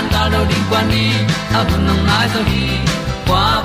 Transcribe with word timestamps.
tan 0.00 0.12
da 0.12 0.22
lo 0.32 0.44
ding 0.50 0.66
kwan 0.70 0.84
ni 0.92 1.04
a 1.58 1.60
bu 1.68 1.76
nang 1.86 2.02
mai 2.08 2.26
zo 2.32 2.40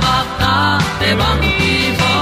ba 0.04 0.16
ta 0.40 0.80
để 1.02 1.16
băng 1.20 1.42
đi 1.42 1.74
bo 2.00 2.14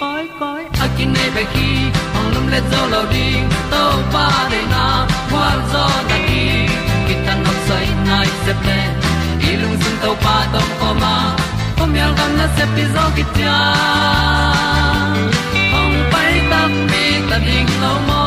koi 0.00 0.24
koi 0.40 0.62
a 0.80 0.86
này 0.98 1.06
nei 1.34 1.44
khi 1.54 1.68
ki 2.14 2.20
lum 2.34 2.46
le 2.52 2.60
zo 2.70 2.80
lo 2.92 3.02
ding 3.12 3.48
to 3.70 3.82
pa 4.12 4.28
na, 4.72 4.84
qua 5.30 5.48
zo 5.72 5.84
na 6.08 6.16
đi. 6.28 6.44
Ki 7.06 7.14
tan 7.26 7.38
nok 7.44 7.58
sai 7.68 7.86
nai 8.08 8.26
se 8.44 8.52
ple 8.62 8.78
lung 9.62 9.76
sun 9.82 9.94
to 10.02 10.10
pa 10.24 10.36
tom 10.52 10.68
ko 10.80 10.90
ma. 11.02 11.16
Pom 11.76 11.94
yal 11.98 12.12
gần 12.18 12.38
na 12.38 12.46
se 12.56 12.64
đi 12.76 12.84
zo 12.94 13.04
ki 13.16 13.24
tia 13.34 13.58
ong 15.80 15.96
ta 16.50 16.60
mi 16.90 17.04
ta 17.30 17.38
ding 17.46 17.70
lo 17.82 17.92
mo 18.08 18.26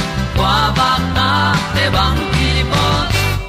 kwa 0.41 0.57
ba 0.77 0.91
ta 1.15 1.29
te 1.73 1.83
bang 1.95 2.19
ki 2.33 2.49
bo 2.71 2.85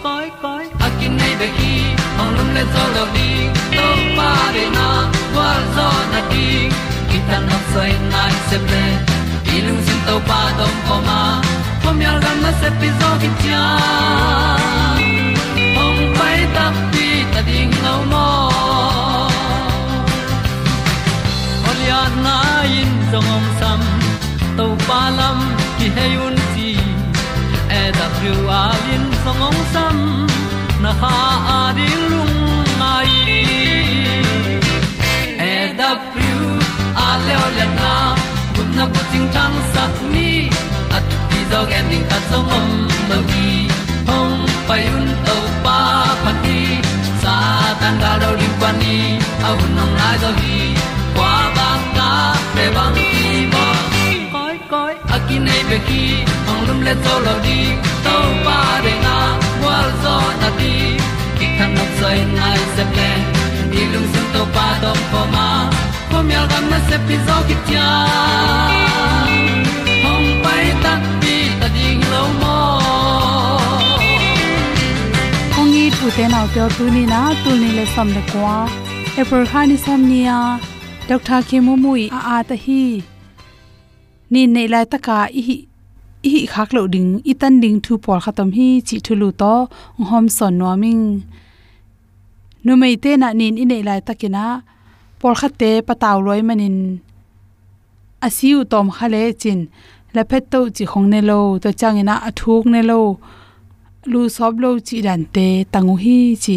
koi 0.05 0.27
koi 0.43 0.65
a 0.87 0.89
kin 0.99 1.13
nei 1.21 1.35
be 1.41 1.49
ki 1.59 1.75
ong 2.21 2.33
lum 2.37 2.49
le 2.57 2.65
zo 2.75 2.85
lo 2.97 3.05
di 3.15 3.31
to 3.77 3.87
pa 4.17 4.31
de 4.57 4.65
na 4.77 4.89
kwa 5.33 5.49
zo 5.77 5.89
na 6.13 6.21
di 6.33 6.49
ta 7.29 7.39
na 7.49 7.59
sai 7.73 7.93
nai 8.13 8.33
se 8.49 8.59
ple 8.67 8.85
i 9.55 9.57
lung 9.67 9.81
sin 9.87 10.01
to 10.09 10.17
pa 10.29 10.41
tom 10.59 10.75
ko 10.87 10.97
ma. 11.09 11.21
Pom 11.83 11.99
yal 12.05 12.19
gam 12.25 12.37
na 12.45 12.51
se 12.61 12.69
pi 12.79 12.89
zo 13.01 13.11
ki 13.23 13.31
tia 13.41 13.65
ong 15.85 16.01
pai 16.19 16.39
ta 16.57 16.67
pi 16.93 17.07
ta 17.33 17.41
ding 17.49 17.75
lo 17.85 17.97
mo 18.13 18.29
Olia 21.71 22.03
na 22.25 22.37
in 22.81 22.93
zong 23.11 23.31
om 23.37 23.45
sam 23.59 23.81
to 24.57 24.67
pa 24.87 25.01
lam 25.19 25.39
ki 25.79 25.87
hay 25.97 26.13
un 26.27 26.35
ti 26.37 26.51
e 26.51 26.52
da 28.03 28.09
thru 28.19 28.35
a 28.61 28.63
lin 28.85 29.05
song 29.23 29.43
om 29.49 29.59
sam 29.73 29.97
na 30.83 30.93
ha 31.01 31.17
a 31.57 31.59
di 31.77 31.89
lung 32.11 32.39
mai 32.81 33.13
e 35.51 35.53
da 35.81 35.91
thru 36.13 36.41
a 37.05 37.09
le 37.27 37.35
o 37.45 37.47
le 37.59 37.67
na 37.79 37.93
kun 38.55 38.69
na 38.79 38.85
ko 38.95 39.03
ting 39.13 39.29
tang 39.37 39.57
sat 39.73 39.95
ni 40.15 40.31
at 40.97 41.07
ti 41.31 41.41
dog 41.53 41.71
ending 41.79 42.07
ta 42.11 42.19
song 42.31 42.51
om 42.59 42.69
lo 43.11 43.19
gi 43.31 43.53
hong 44.09 44.37
pai 44.69 44.83
un 44.97 45.07
to 45.29 45.39
pa 45.65 45.79
pa 46.25 46.33
ti 46.43 46.59
sa 47.23 47.37
tan 47.81 47.95
ga 48.03 48.13
do 48.23 48.31
ri 48.41 48.51
pa 48.61 48.71
ni 48.81 48.99
a 49.47 49.57
un 49.63 49.71
nong 49.79 49.95
lai 50.01 50.17
do 50.25 50.31
gi 50.41 50.61
kwa 51.17 51.33
ba 51.59 51.71
ta 51.97 52.11
pe 52.55 52.65
bang 52.77 52.97
ki 53.15 53.35
bo 53.55 53.67
koi 54.35 54.57
koi 54.73 54.95
a 55.15 55.27
ki 55.27 55.37
nei 55.47 55.63
pe 55.71 55.79
ki 55.91 56.05
lum 56.67 56.81
le 56.87 56.95
to 57.05 57.15
lo 57.27 57.35
di 57.47 57.59
to 58.05 58.17
pa 58.47 58.59
de 58.85 58.93
na 59.05 59.17
wa 59.65 59.77
zo 60.03 60.17
na 60.41 60.49
di 60.59 60.75
ki 61.39 61.47
kan 61.59 61.71
nok 61.77 61.91
sai 62.01 62.19
nai 62.39 62.61
se 62.75 62.85
ple 62.93 63.11
ni 63.73 63.83
lung 63.93 64.09
sun 64.13 64.27
to 64.35 64.43
pa 64.55 64.67
do 64.83 64.93
po 65.13 65.23
ma. 65.35 65.49
Po 66.11 66.19
mi 66.29 66.35
al 66.41 66.47
gam 66.53 66.65
na 66.73 66.79
se 66.89 66.97
pi 67.07 67.17
zo 67.27 67.37
ki 67.49 67.57
tia 67.67 67.89
hong 70.05 70.29
pai 70.45 70.67
ta 70.85 70.93
pi 71.21 71.37
ta 71.61 71.69
ding 71.77 72.03
lo 72.13 72.23
mo 72.41 72.59
ong 75.61 75.73
i 75.83 75.85
tu 75.99 76.07
te 76.17 76.25
nau 76.35 76.47
pyo 76.53 76.65
tu 76.77 76.85
ni 76.97 77.05
na 77.13 77.23
tu 77.43 77.51
ni 77.63 77.71
le 77.79 77.85
som 77.95 78.09
le 78.17 78.23
kwa 78.33 78.57
e 79.21 79.23
por 79.29 79.43
som 79.85 80.01
ni 80.11 80.21
a 80.39 80.41
dr 81.09 81.41
khemu 81.49 81.75
mui 81.85 82.05
a 82.19 82.21
a 82.35 82.37
ta 82.49 82.57
hi. 82.65 82.85
Ni 84.33 84.43
nei 84.55 84.69
lai 84.73 84.87
taka 84.93 85.19
i 85.45 85.72
hi 86.31 86.41
khak 86.53 86.71
lo 86.77 86.83
ding 86.95 87.11
i 87.31 87.33
tan 87.41 87.55
ding 87.63 87.79
thu 87.85 87.93
por 88.05 88.19
khatam 88.25 88.49
hi 88.57 88.69
chi 88.89 88.97
thulu 89.07 89.29
to 89.41 89.53
hom 90.11 90.25
son 90.37 90.53
noming 90.61 91.05
nu 92.65 92.73
mei 92.83 92.95
te 93.03 93.11
na 93.23 93.29
nin 93.41 93.55
i 93.63 93.65
nei 93.71 93.83
lai 93.89 94.01
takina 94.09 94.45
por 95.23 95.35
khate 95.41 95.71
pataw 95.87 96.19
loi 96.27 96.41
manin. 96.49 96.77
Asiu 98.27 98.59
tom 98.73 98.87
khale 98.97 99.23
chin 99.43 99.61
la 100.15 100.23
phet 100.31 100.45
to 100.53 100.61
chi 100.77 100.85
khong 100.91 101.09
ne 101.13 101.21
lo, 101.31 101.41
to 101.63 101.69
changina 101.81 102.15
athuk 102.29 102.65
ne 102.73 102.81
lo. 102.91 103.01
Lu 104.13 104.21
sob 104.37 104.53
lo 104.63 104.71
chi 104.87 104.97
dan 105.07 105.23
te, 105.35 105.47
tangu 105.73 105.95
hi 106.05 106.19
chi. 106.45 106.57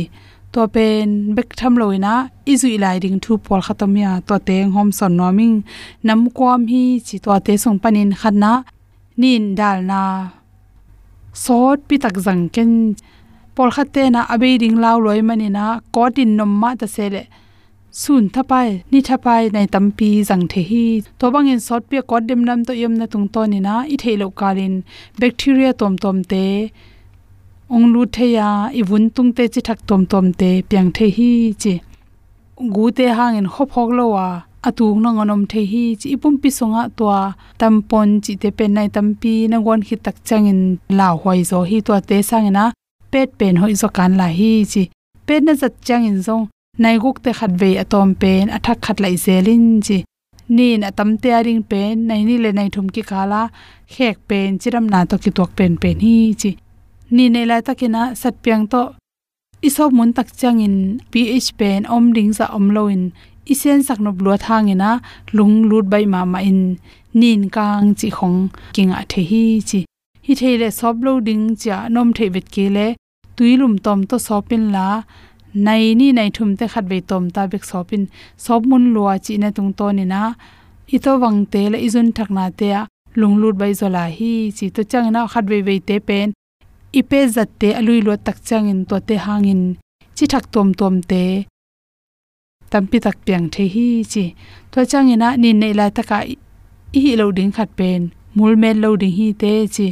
To 0.54 0.62
pen, 0.76 1.10
bek 1.36 1.50
tham 1.60 1.74
loina 1.82 2.14
izu 2.52 2.70
lai 2.84 2.98
ding 3.04 3.18
thu 3.24 3.34
por 3.46 3.62
khatam 3.66 3.94
ya, 4.04 4.12
to 4.28 4.36
te 4.48 4.58
hom 4.74 4.90
son 4.98 5.14
noming 5.20 5.56
nam 6.08 6.22
kwam 6.38 6.62
hi 6.72 6.84
chi 7.08 7.16
to 7.24 7.32
te 7.46 7.54
song 7.64 7.78
panin 7.84 8.12
khanna 8.22 8.52
nin 9.22 9.44
dal 9.60 9.78
na 9.92 10.02
sot 11.44 11.80
pi 11.88 11.96
tak 12.04 12.16
zang 12.26 12.44
ken 12.56 12.72
pol 13.56 13.70
khate 13.76 14.04
na 14.16 14.22
abe 14.34 14.50
ding 14.62 14.78
law 14.84 14.98
loi 15.06 15.22
manina. 15.30 15.66
Kotin 15.96 16.30
nom 16.38 16.52
ma 16.62 16.70
ta 16.80 16.88
sele. 16.96 17.24
Sun 18.02 18.24
thapai, 18.36 18.70
ni 18.92 19.00
thapai 19.08 19.44
nai 19.56 19.68
tampi 19.74 20.10
zang 20.30 20.44
the 20.52 20.62
hi 20.70 20.86
to 21.20 21.26
bangin 21.34 21.60
sot 21.68 21.84
pi 21.90 22.02
ko 22.10 22.20
dem 22.20 22.42
nam 22.48 22.60
to 22.68 22.74
yem 22.82 22.94
na 23.00 23.06
tung 23.06 23.28
to 23.34 23.42
ni 23.52 23.60
na 23.68 23.74
i 23.94 23.96
thelo 24.02 24.28
kalin. 24.40 24.84
Bacteria 25.20 25.72
tom 25.80 25.94
tom 26.04 26.18
te. 26.32 26.46
Ong 27.74 27.86
lu 27.94 28.02
the 28.16 28.26
ya 28.38 28.50
i 28.80 28.82
vun 28.90 29.06
tung 29.16 29.32
te 29.38 29.44
chi 29.54 29.62
thak 29.68 29.80
tom 29.88 30.02
tom 30.12 30.26
te. 30.40 30.50
Piang 30.70 30.90
the 30.98 31.06
hi 31.18 31.32
chi. 31.62 31.74
Gu 32.76 32.86
te 32.98 33.06
hangin 33.18 33.48
hop 33.54 33.70
hok 33.76 33.90
lo 33.98 34.06
wa 34.16 34.28
atung 34.68 35.00
na 35.04 35.10
ngonom 35.12 35.42
the 35.52 35.62
hi 35.72 35.84
chi 36.00 36.08
ipum 36.16 36.36
pi 36.42 36.50
songa 36.58 36.82
towa 36.98 37.20
tampon 37.60 38.10
chi 38.24 38.34
te 38.42 38.50
pen 38.58 38.72
nai 38.78 38.88
tampi 38.96 39.34
na 39.52 39.58
gon 39.66 39.82
khi 39.88 39.96
tak 40.06 40.18
changin 40.28 40.62
la 40.98 41.08
hoi 41.22 41.40
zo 41.50 41.60
hi 41.70 41.78
to 41.86 41.94
te 42.10 42.18
sangena 42.30 42.66
pet 43.12 43.30
pen 43.40 43.56
hoi 43.62 43.74
zo 43.82 43.88
kan 43.98 44.12
la 44.20 44.28
hi 44.40 44.52
chi. 44.72 44.84
Pet 45.28 45.42
na 45.44 45.54
zat 45.62 45.74
changin 45.88 46.18
zong. 46.28 46.46
Nai 46.84 46.96
guk 47.04 47.18
te 47.24 47.32
khat 47.38 47.52
ve 47.62 47.70
atom 47.84 48.10
pen 48.22 48.46
athak 48.56 48.78
khat 48.86 48.98
lai 49.04 49.16
zelin 49.26 49.66
chi. 49.86 49.98
Nin 50.56 50.80
atam 50.90 51.10
te 51.22 51.30
aring 51.38 51.64
pen, 51.72 51.94
nai 52.08 52.22
ni 52.28 52.36
le 52.44 52.50
nai 52.58 52.70
thum 52.74 52.88
ki 52.96 53.02
kala 53.12 53.42
khek 53.94 54.18
pen 54.30 54.50
chiram 54.62 54.86
na 54.94 55.00
to 55.10 55.16
ki 55.24 55.32
tok 55.38 55.52
pen 55.58 55.74
pen 55.82 55.98
hi 56.06 56.18
chi. 56.42 56.52
Ni 57.16 57.26
ne 57.34 57.42
la 57.50 57.58
takina 57.68 58.02
sat 58.22 58.36
piang 58.44 58.64
to. 58.72 58.82
Isop 59.68 59.92
mun 59.98 60.12
tak 60.18 60.28
changin 60.40 60.76
ph 61.12 61.50
pen, 61.60 61.80
om 61.96 62.06
ring 62.18 62.32
za 62.38 62.46
om 62.58 62.66
loin 62.76 63.02
isen 63.52 63.80
sakno 63.88 64.12
blua 64.18 64.36
thangena 64.46 64.90
lung 65.38 65.56
lut 65.70 65.86
bai 65.94 66.06
ma 66.14 66.22
ma 66.34 66.40
in, 66.50 66.62
nin 67.20 67.42
kang 67.56 67.88
chi 68.00 68.10
khong 68.18 68.40
kinga 68.76 69.00
the 69.12 69.22
hi 69.30 69.44
chi. 69.70 69.80
Hi 70.26 70.34
theile 70.40 70.70
sob 70.80 70.96
loading 71.06 71.44
cha 71.62 71.78
nom 71.94 72.10
the 72.18 72.26
vet 72.34 72.48
ke 72.56 72.66
le 72.76 72.88
tuilum 73.36 73.74
tom 73.86 74.00
to 74.10 74.18
sopin 74.28 74.64
la, 74.76 74.88
nai 75.66 75.84
ni 76.00 76.08
nai 76.18 76.30
thum 76.36 76.50
te 76.60 76.66
khat 76.74 76.86
be 76.92 76.98
tom 77.10 77.24
ta 77.36 77.42
bek 77.52 77.64
sopin 77.72 78.04
sob 78.46 78.62
mun 78.70 78.84
lua 78.94 79.14
chi 79.26 79.34
na 79.42 79.50
tung 79.56 79.72
to 79.78 79.88
ni 79.98 80.06
na 80.14 80.22
i 80.96 80.98
to 81.06 81.12
wang 81.24 81.40
te 81.52 81.62
le 81.72 81.78
izun 81.88 82.08
thakna 82.18 82.46
te 82.60 82.68
a, 82.80 82.82
lung 83.20 83.36
lut 83.42 83.56
bai 83.62 83.74
zola 83.80 84.04
hi 84.18 84.34
chi. 84.58 84.66
To 84.76 84.82
chang 84.92 85.08
na 85.16 85.22
khat 85.32 85.46
be 85.52 85.58
be 85.68 85.76
te 85.88 85.96
pen 86.08 86.28
ipe 87.00 87.10
pe 87.10 87.20
zat 87.36 87.50
te 87.60 87.70
alui 87.80 88.00
lo 88.08 88.14
tak 88.26 88.38
chang 88.48 88.66
in 88.74 88.82
to 88.90 88.96
te 89.08 89.16
hangin 89.26 89.62
chi 90.16 90.26
thak 90.32 90.46
tom 90.54 90.68
tom 90.80 90.96
te 91.12 91.24
tampi 92.76 93.00
tak 93.00 93.18
piang 93.26 93.48
the 93.54 93.64
hi 93.74 94.04
chi. 94.12 94.36
To 94.72 94.86
chang 94.92 95.10
ina 95.16 95.38
ni 95.42 95.50
nei 95.62 95.74
lai 95.80 95.92
taka 95.98 96.18
i 96.28 96.36
hi 97.04 97.12
lo 97.20 97.26
ding 97.38 97.54
khat 97.56 97.70
pen, 97.78 98.02
mul 98.38 98.54
mel 98.62 98.78
lo 98.84 98.90
ding 99.02 99.16
hi 99.18 99.28
te 99.42 99.52
chi. 99.76 99.88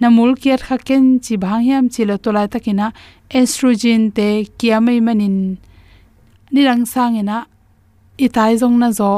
Na 0.00 0.06
mul 0.16 0.32
kiat 0.42 0.60
kha 0.66 0.76
ken 0.88 1.04
chi 1.24 1.34
bhang 1.42 1.62
hiam 1.66 1.84
chi 1.94 2.02
lo 2.10 2.16
to 2.24 2.30
lai 2.36 2.48
takina 2.52 2.86
estrogen 3.38 4.02
te 4.16 4.28
kiamai 4.58 4.98
manin. 5.06 5.36
Ni 6.52 6.60
rang 6.68 6.84
sang 6.92 7.14
ina 7.22 7.38
i 8.24 8.26
tai 8.36 8.52
jong 8.60 8.76
na 8.82 8.88
zo 8.98 9.12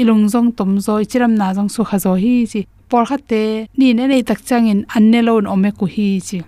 ilung 0.00 0.24
jong 0.32 0.48
tom 0.58 0.70
zo 0.86 0.94
chiram 1.10 1.32
na 1.40 1.46
jong 1.56 1.70
su 1.74 1.80
kha 1.88 1.98
zo 2.04 2.12
hi 2.22 2.34
chi. 2.52 2.60
Por 2.90 3.04
kha 3.08 3.18
te 3.30 3.42
ni 3.78 3.86
ne 3.96 4.04
nei 4.12 4.22
tak 4.28 4.40
chang 4.48 4.66
in 4.72 4.80
an 4.96 5.04
ne 5.12 5.20
lo 5.26 5.34
ome 5.54 5.70
ku 5.78 5.86
hi 5.94 6.08
chi. 6.28 6.38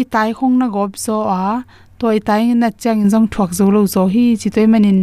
I 0.00 0.02
tai 0.12 0.30
khong 0.38 0.56
na 0.60 0.66
gob 0.74 0.92
zo 1.04 1.16
a 1.40 1.64
toy 2.02 2.18
tai 2.28 2.44
na 2.62 2.68
chang 2.82 3.02
jong 3.12 3.26
thuak 3.32 3.50
zo 3.58 3.66
lo 3.74 3.80
zo 3.94 4.02
hi 4.14 4.24
chi 4.40 4.48
toy 4.54 4.66
manin 4.72 5.00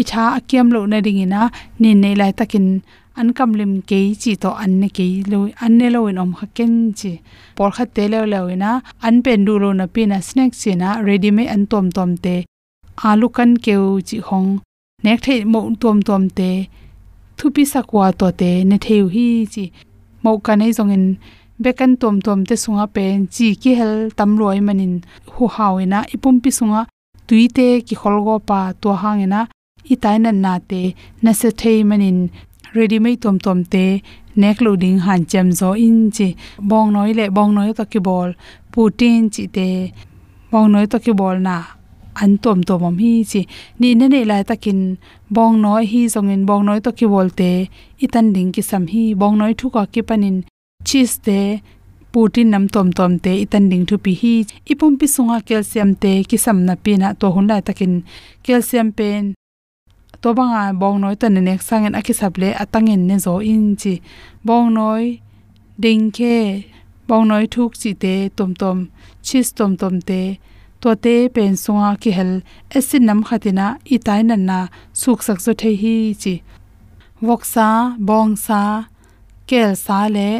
i 0.00 0.02
tha 0.10 0.24
akiam 0.38 0.66
lo 0.74 0.80
na 0.92 0.98
ring 1.06 1.20
ina 1.24 1.42
ni 1.80 1.90
nei 2.02 2.14
lai 2.20 2.32
takin 2.38 2.66
an 3.20 3.28
kam 3.38 3.50
lim 3.58 3.72
ke 3.90 4.00
chi 4.22 4.32
to 4.42 4.50
an 4.62 4.72
ne 4.80 4.88
ke 4.96 5.06
lo 5.32 5.38
an 5.64 5.72
ne 5.78 5.86
lo 5.94 6.00
in 6.10 6.20
om 6.22 6.30
kha 6.38 6.46
ken 6.56 6.72
chi 6.98 7.12
por 7.56 7.70
kha 7.76 7.84
te 7.94 8.04
le 8.12 8.20
lo 8.32 8.40
ina 8.54 8.70
an 9.06 9.16
pen 9.24 9.40
du 9.46 9.54
lo 9.62 9.70
na 9.78 9.86
pi 9.94 10.02
na 10.10 10.18
snack 10.28 10.52
chi 10.60 10.72
na 10.82 10.88
ready 11.06 11.30
me 11.36 11.44
an 11.54 11.62
tom 11.70 11.86
tom 11.96 12.10
te 12.24 12.34
alu 13.08 13.28
kan 13.36 13.50
keu 13.64 13.84
chi 14.08 14.18
hong 14.28 14.50
nek 15.04 15.18
the 15.26 15.34
mo 15.52 15.60
tom 15.82 15.98
tom 16.08 16.24
te 16.38 16.50
thupi 17.38 17.62
sakwa 17.72 18.06
to 18.20 18.28
te 18.40 18.50
ne 18.68 18.76
theu 18.84 19.04
hi 19.14 19.26
chi 19.52 19.64
mo 20.22 20.30
kan 20.46 20.62
ei 20.66 20.72
zong 20.78 20.92
in 20.96 21.04
bekan 21.62 21.92
tom 22.00 22.16
tom 22.26 22.40
te 22.48 22.54
sunga 22.62 22.86
pen, 22.94 23.26
chi 23.34 23.46
ki 23.62 23.72
hel 23.78 23.94
tam 24.18 24.30
roi 24.40 24.60
manin. 24.66 24.94
Hu 25.34 25.44
hawina 25.56 25.98
ipum 26.14 26.36
pi 26.42 26.50
sunga 26.58 26.80
tuite 27.26 27.66
ki 27.86 27.94
kholgo 28.00 28.34
pa 28.48 28.60
to 28.82 28.90
hangena 29.02 29.40
i 29.92 29.94
tainan 30.02 30.38
na 30.44 30.52
te, 30.70 30.82
na 31.22 31.32
se 31.40 31.48
thei 31.60 31.78
manin. 31.90 32.18
Ready 32.76 32.98
mai 33.04 33.16
tom 33.22 33.36
tom 33.44 33.58
te 33.72 33.84
neck 34.40 34.58
loading 34.64 34.98
han 35.06 35.20
chem 35.30 35.48
zo 35.60 35.70
in 35.86 35.98
chi. 36.16 36.28
Bong 36.70 36.88
noi 36.96 37.10
le, 37.18 37.24
bong 37.36 37.52
noi 37.56 37.72
to 37.78 37.84
ki 37.92 38.00
bol. 38.08 38.30
Putin 38.72 39.20
chi 39.34 39.44
te, 39.56 39.68
bong 40.52 40.68
noi 40.72 40.86
to 40.92 40.98
ki 41.04 41.12
bol 41.20 41.36
na. 41.46 41.56
An 42.22 42.32
tom 42.44 42.58
tom 42.68 42.82
om 42.88 42.96
hi 43.02 43.12
chi. 43.30 43.40
Ni 43.80 43.88
ne 43.98 44.06
ne 44.14 44.20
lai 44.30 44.42
takin 44.48 44.80
bong 45.36 45.54
noi 45.64 45.82
hi 45.92 46.00
zongin 46.14 46.42
bong 46.48 46.62
noi 46.68 46.80
to 46.84 46.90
ki 46.98 47.06
bol 47.12 47.28
te 47.40 47.50
itan 48.04 48.26
ding 48.34 48.50
ki 48.54 48.62
sam 48.70 48.84
hi. 48.92 49.04
Bong 49.20 49.34
noi 49.40 49.52
thu 49.58 49.66
ka 49.74 49.82
ki 49.92 50.02
panin 50.08 50.36
cheese 50.88 51.16
te 51.26 51.40
protein 52.12 52.48
nam 52.52 52.64
tom 52.74 52.88
tom 52.98 53.12
te 53.24 53.32
itan 53.44 53.64
ding 53.70 53.84
thu 53.88 53.96
pi 54.04 54.12
hi 54.20 54.34
ipum 54.72 54.92
pi 55.00 55.06
sunga 55.14 55.38
calcium 55.48 55.90
te 56.02 56.12
ki 56.28 56.36
sam 56.44 56.58
na 56.66 56.74
pi 56.84 56.92
na 57.00 57.08
to 57.20 57.26
hun 57.34 57.46
lai 57.50 57.60
takin 57.66 57.92
calcium 58.44 58.88
pen. 58.98 59.24
To 60.22 60.28
banga 60.38 60.62
bong 60.80 60.98
noi 61.02 61.14
tan 61.20 61.34
nek 61.48 61.60
sangen 61.68 61.94
akisap 61.98 62.34
le 62.42 62.48
atangin 62.62 63.02
ne 63.08 63.16
zo 63.24 63.34
in 63.52 63.64
chi. 63.80 63.94
Bong 64.46 64.68
noi, 64.78 65.04
ding 65.82 66.10
ke, 66.16 66.36
bong 67.08 67.24
noi 67.30 67.44
thuk 67.54 67.72
chi 67.80 67.90
te 68.02 68.14
tom 68.36 68.50
tom 68.60 68.78
cheese 69.26 69.52
tom 69.58 69.72
tom 69.80 69.94
te. 70.08 70.22
To 70.80 70.90
te 71.04 71.14
pen 71.34 71.54
sunga 71.62 71.90
ki 72.02 72.10
hel, 72.18 72.32
acid 72.76 73.02
nam 73.02 73.20
khatina, 73.28 73.66
itai 73.94 74.20
nan 74.28 74.42
na 74.48 74.58
suk 75.00 75.20
sak 75.26 75.38
zo 75.44 75.52
the 75.60 75.70
hi 75.82 75.96
chi. 76.22 76.34
Woksa 77.26 77.68
bongsa 78.06 78.62
kel 79.48 79.70
sa 79.84 79.98
le 80.16 80.30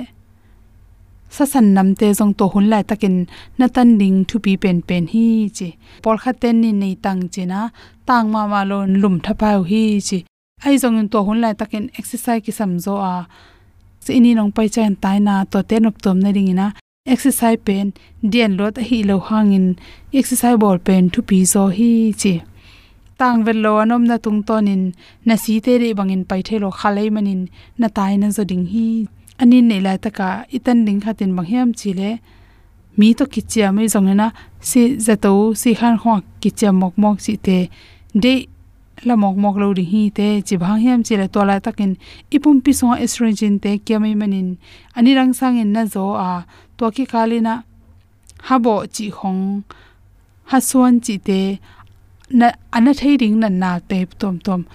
sa 1.34 1.44
san 1.52 1.66
nam 1.76 1.88
te 1.98 2.06
jong 2.18 2.34
to 2.38 2.44
hun 2.52 2.66
lai 2.72 2.82
takin 2.90 3.16
na 3.58 3.66
tan 3.74 3.88
ding 4.00 4.18
thu 4.28 4.36
pi 4.44 4.52
pen 4.62 4.78
pen 4.88 5.04
hi 5.12 5.26
chi. 5.56 5.68
Por 6.02 6.16
kha 6.22 6.32
ten 6.42 6.56
ni 6.62 6.70
nei 6.82 6.94
tang 7.04 7.22
chi 7.32 7.42
na. 7.52 7.60
Tang 8.08 8.26
ma 8.32 8.42
ma 8.52 8.60
lon 8.70 8.90
lum 9.02 9.16
tha 9.24 9.32
pa 9.40 9.50
hi 9.70 9.82
chi. 10.08 10.18
Ai 10.66 10.74
jong 10.82 10.98
in 11.00 11.08
to 11.12 11.18
hun 11.26 11.38
lai 11.44 11.54
takin 11.60 11.84
exercise 11.98 12.42
ki 12.44 12.52
sam 12.58 12.72
zo 12.84 12.94
a. 13.12 13.14
Se 14.04 14.12
ni 14.24 14.30
nong 14.34 14.52
pai 14.56 14.68
chen 14.74 14.92
tai 15.02 15.18
na 15.26 15.34
to 15.52 15.58
te 15.68 15.76
nop 15.84 15.96
tom 16.04 16.18
na 16.24 16.30
ring 16.36 16.50
ina. 16.54 16.66
Exercise 17.14 17.60
pen, 17.66 17.86
dian 18.32 18.52
lot 18.58 18.76
a 18.80 18.82
hi 18.88 18.98
lo 19.08 19.16
hangin 19.28 19.66
exercise 20.20 20.58
ball 20.62 20.78
pen 20.86 21.04
thu 21.12 21.20
pi 21.28 21.38
zo 21.52 21.62
hi 21.76 21.90
chi. 22.20 22.34
Tang 23.18 23.38
vel 23.46 23.58
lo 23.64 23.72
anom 23.82 24.02
na 24.10 24.16
tung 24.24 24.40
tonin 24.48 24.82
na 25.26 25.34
si 25.42 25.54
te 25.64 25.72
re 25.82 25.88
bangin 25.98 26.22
pai 26.30 26.42
thelo 26.48 26.68
khalei 26.78 27.08
manin 27.14 27.42
na 27.80 27.88
tai 27.96 28.12
na 28.20 28.28
zo 28.36 28.42
ding 28.50 28.66
hi 28.72 28.88
ani 29.38 29.62
nei 29.62 29.80
lai 29.80 29.98
taka 30.04 30.28
itan 30.56 30.84
ding 30.86 31.00
khatin 31.04 31.30
banghiam 31.36 31.70
chile. 31.80 32.10
Mi 32.98 33.14
to 33.14 33.24
kichia 33.26 33.72
mai 33.72 33.86
zongena 33.86 34.32
si 34.60 34.98
zato, 35.06 35.54
si 35.54 35.74
khan 35.74 35.96
khwa 35.98 36.14
kichia 36.40 36.70
mok 36.80 36.94
mok 37.02 37.20
si 37.20 37.36
te, 37.36 37.70
de 38.22 38.48
la 39.06 39.14
mok 39.22 39.36
mok 39.36 39.56
lo 39.62 39.72
ri 39.78 39.84
hi 39.92 40.02
te, 40.18 40.28
chi 40.46 40.56
bang 40.62 40.80
hiam 40.82 41.00
chile 41.06 41.26
to 41.34 41.40
la 41.44 41.60
takin. 41.60 41.92
Ipum 42.34 42.56
pi 42.64 42.72
so 42.72 42.86
estrogen 43.04 43.60
te 43.62 43.70
kyamai 43.86 44.14
manin. 44.20 44.48
Ani 44.96 45.14
rang 45.14 45.32
sang 45.32 45.58
in 45.62 45.72
na 45.72 45.82
zo, 45.94 46.04
a, 46.14 46.44
to 46.76 46.90
ki 46.90 47.04
khali 47.06 47.38
kalina 47.38 47.54
habo 48.48 48.74
chi 48.94 49.06
khong, 49.18 49.62
ha 50.50 50.58
suan 50.58 51.00
chi 51.00 51.16
te, 51.28 51.40
na, 52.30 52.50
ana 52.72 52.92
thei 53.00 53.16
ring 53.20 53.38
na 53.38 53.48
na 53.48 53.78
te, 53.78 54.06
tom 54.20 54.38
tom. 54.46 54.66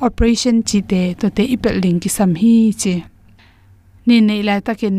Operation 0.00 0.62
chi 0.62 0.80
te, 0.90 1.14
to 1.20 1.30
te 1.30 1.42
ipel 1.54 1.76
ling 1.82 1.98
ki 2.02 2.08
sam 2.08 2.34
hi 2.34 2.54
chi 2.82 2.94
ni 4.06 4.16
nei 4.28 4.42
lai 4.48 4.60
takin 4.66 4.98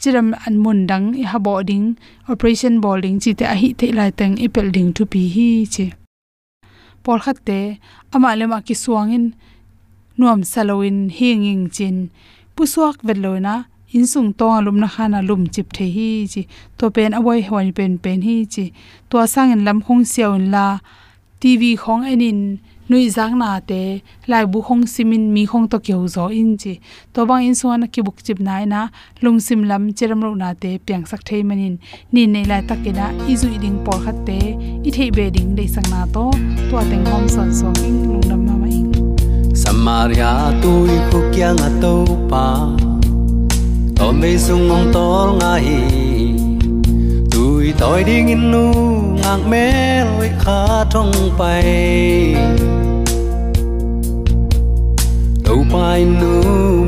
chiram 0.00 0.28
an 0.46 0.54
mun 0.62 0.78
dang 0.90 1.06
i 1.22 1.24
ha 1.30 1.38
bo 1.46 1.54
ding 1.68 1.86
operation 2.32 2.74
bowling 2.82 3.18
chi 3.22 3.30
te 3.38 3.44
a 3.52 3.54
hi 3.60 3.68
the 3.78 3.86
lai 3.98 4.10
teng 4.18 4.34
ipel 4.46 4.68
ding 4.76 4.90
tu 4.96 5.02
pi 5.12 5.22
hi 5.34 5.48
chi. 5.74 5.86
Por 7.02 7.18
khat 7.24 7.38
te, 7.48 7.60
ama 8.14 8.30
lema 8.38 8.58
ki 8.66 8.74
suangin 8.82 9.24
nuam 10.18 10.40
saloin 10.52 10.98
hinging 11.16 11.64
chin. 11.76 11.96
Pusuak 12.56 12.96
veloina 13.06 13.54
insung 13.96 14.30
to 14.38 14.48
lum 14.64 14.76
na 14.82 14.88
khana 14.94 15.20
lum 15.28 15.42
chip 15.54 15.68
the 15.76 15.86
hi 15.96 16.08
chi. 16.32 16.42
To 16.78 16.84
pen 16.94 17.12
awai 17.18 17.40
hwan 17.48 17.68
pen 17.76 17.92
pen 18.04 18.20
hi 18.26 18.36
chi. 18.54 18.64
To 19.10 19.16
sang 19.32 19.50
in 19.54 19.62
lam 19.66 19.78
khong 19.86 20.04
siaw 20.12 20.32
la 20.54 20.66
tv 21.40 21.62
khong 21.82 22.02
enin 22.12 22.40
nui 22.88 23.10
jang 23.16 23.34
na 23.38 23.48
te 23.70 23.80
lai 24.30 24.44
bu 24.52 24.58
khong 24.66 24.84
simin 24.94 25.24
mi 25.34 25.42
khong 25.50 25.66
to 25.72 25.78
kyau 25.86 26.02
zo 26.14 26.24
in 26.40 26.50
chi 26.62 26.74
to 27.14 27.20
bang 27.28 27.42
in 27.48 27.54
suan 27.60 27.86
ki 27.92 28.00
buk 28.06 28.18
chip 28.26 28.38
nai 28.48 28.64
na 28.72 28.80
lung 29.22 29.40
sim 29.46 29.60
lam 29.70 29.82
cheram 29.96 30.20
ro 30.26 30.32
na 30.42 30.50
te 30.62 30.70
piang 30.86 31.04
sak 31.10 31.20
thei 31.28 31.42
manin 31.48 31.74
ni 32.12 32.22
nei 32.34 32.44
lai 32.50 32.62
takina 32.68 33.06
izu 33.32 33.48
iding 33.56 33.78
por 33.84 33.98
khat 34.04 34.16
te 34.28 34.38
i 34.88 34.90
thei 34.96 35.08
be 35.16 35.24
ding 35.36 35.50
dei 35.58 35.68
sang 35.74 35.88
na 35.94 36.00
to 36.14 36.24
to 36.70 36.76
teng 36.90 37.04
hom 37.10 37.24
son 37.36 37.50
so 37.58 37.68
king 37.80 37.98
lung 38.12 38.26
nam 38.30 38.40
ma 38.46 38.54
ma 38.62 38.68
ing 38.78 38.90
samaria 39.62 40.32
i 40.96 40.98
khu 41.08 41.20
kya 41.34 41.50
nga 41.58 41.68
to 41.82 41.94
pa 42.30 42.46
to 43.98 44.06
me 44.20 44.32
sung 44.46 44.64
ngong 44.68 44.86
tol 44.96 45.28
ngai 45.40 45.62
i 45.68 46.06
tôi 47.78 48.04
đi 48.04 48.16
in 48.16 48.50
nu 48.50 48.95
ngang 49.26 49.50
mé 49.50 50.04
lối 50.04 50.30
khá 50.38 50.84
trong 50.90 51.12
bay 51.38 51.64
đâu 55.44 55.64
bay 55.72 56.04
nu 56.04 56.42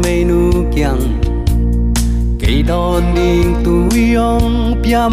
mê 0.05 0.25
nu 0.25 0.51
kyang 0.75 1.21
cây 2.41 2.65
đòn 2.69 3.03
đi 3.15 3.43
tôi 3.65 4.15
ông 4.17 4.83
pia 4.85 5.09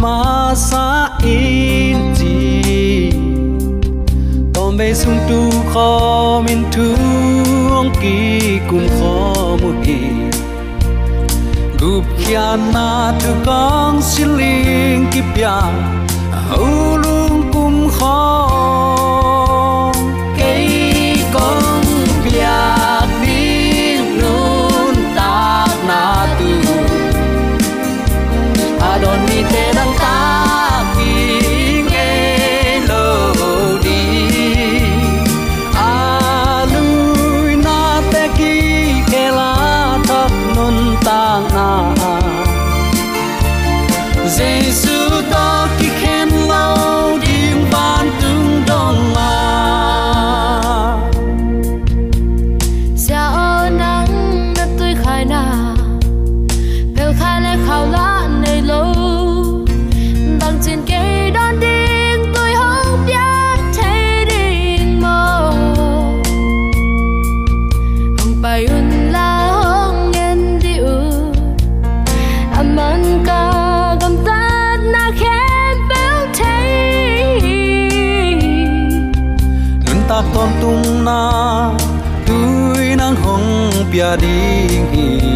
sa 0.56 1.08
in 1.24 1.96
chi 2.18 3.10
to 4.54 4.70
me 4.70 4.94
sung 4.94 5.18
tu 5.28 5.50
kho 5.74 6.42
min 6.46 6.64
thương 6.72 7.90
kỳ 8.02 8.40
cùng 8.70 8.88
kho 9.00 9.34
mu 9.62 9.72
kỳ 9.84 9.98
gup 11.80 12.04
kia 12.18 12.56
na 12.74 13.12
tu 13.24 13.30
con 13.46 14.02
siling 14.02 15.06
kipya 15.12 15.60
hầu 16.36 16.98
lung 16.98 17.50
biar 83.96 84.20
dingin. 84.20 85.35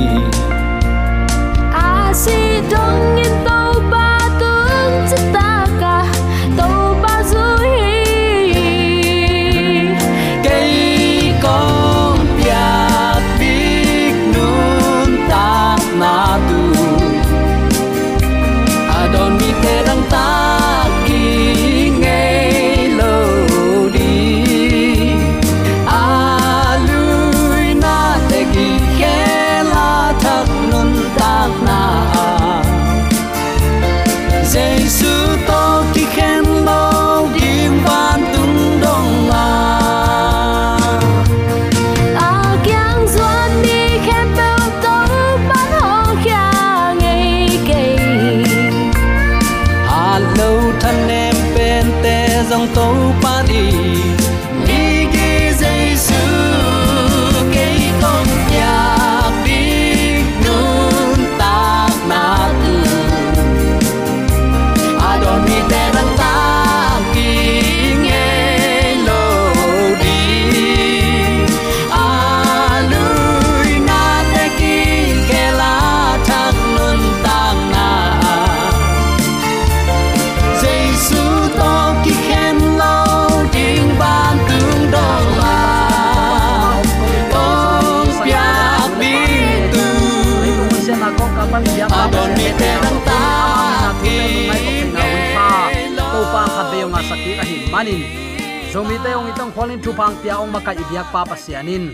Manin 53.23 54.20
zomi 98.71 98.97
te 99.03 99.11
ong 99.19 99.27
itong 99.35 99.51
kholin 99.51 99.83
thu 99.83 99.91
pang 99.99 100.15
pia 100.23 100.39
ong 100.39 100.53
makai 100.55 100.79
biak 100.91 101.11
pa 101.11 101.27
pasianin. 101.27 101.85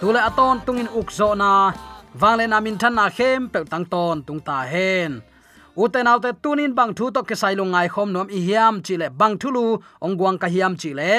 Tule 0.00 0.20
aton 0.28 0.60
tungin 0.66 0.88
ukzo 0.98 1.32
na 1.32 1.72
wangle 2.20 2.44
na 2.48 2.60
min 2.60 2.76
than 2.76 2.94
na 2.98 3.08
khem 3.16 3.48
pe 3.52 3.64
tang 3.64 3.86
ton 3.92 4.16
tung 4.26 4.40
ta 4.48 4.58
hen. 4.72 5.10
Uten 5.82 6.10
autte 6.10 6.30
tunin 6.42 6.72
bang 6.78 6.92
thu 6.98 7.04
to 7.14 7.20
ke 7.28 7.34
sailo 7.40 7.64
ngai 7.64 7.88
khom 7.94 8.08
nom 8.12 8.28
i 8.38 8.40
hiam 8.46 8.74
chile 8.86 9.06
bang 9.20 9.34
thulu, 9.40 9.66
ong 10.04 10.14
guang 10.18 10.36
ka 10.42 10.48
hiam 10.54 10.76
chile. 10.80 11.12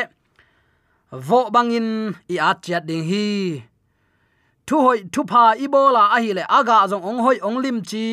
Vo 1.27 1.39
bangin 1.49 2.13
i 2.33 2.35
at 2.49 2.57
chat 2.65 2.83
ding 2.89 3.05
hi. 3.09 3.27
Thu 4.67 4.75
hoi 4.85 4.99
thu 5.13 5.21
pha 5.31 5.43
ibola 5.65 6.03
a 6.15 6.17
hi 6.23 6.31
le 6.37 6.43
aga 6.57 6.77
zong 6.91 7.05
ong 7.09 7.19
hoi 7.25 7.37
ong 7.47 7.57
lim 7.63 7.77
chi, 7.89 8.05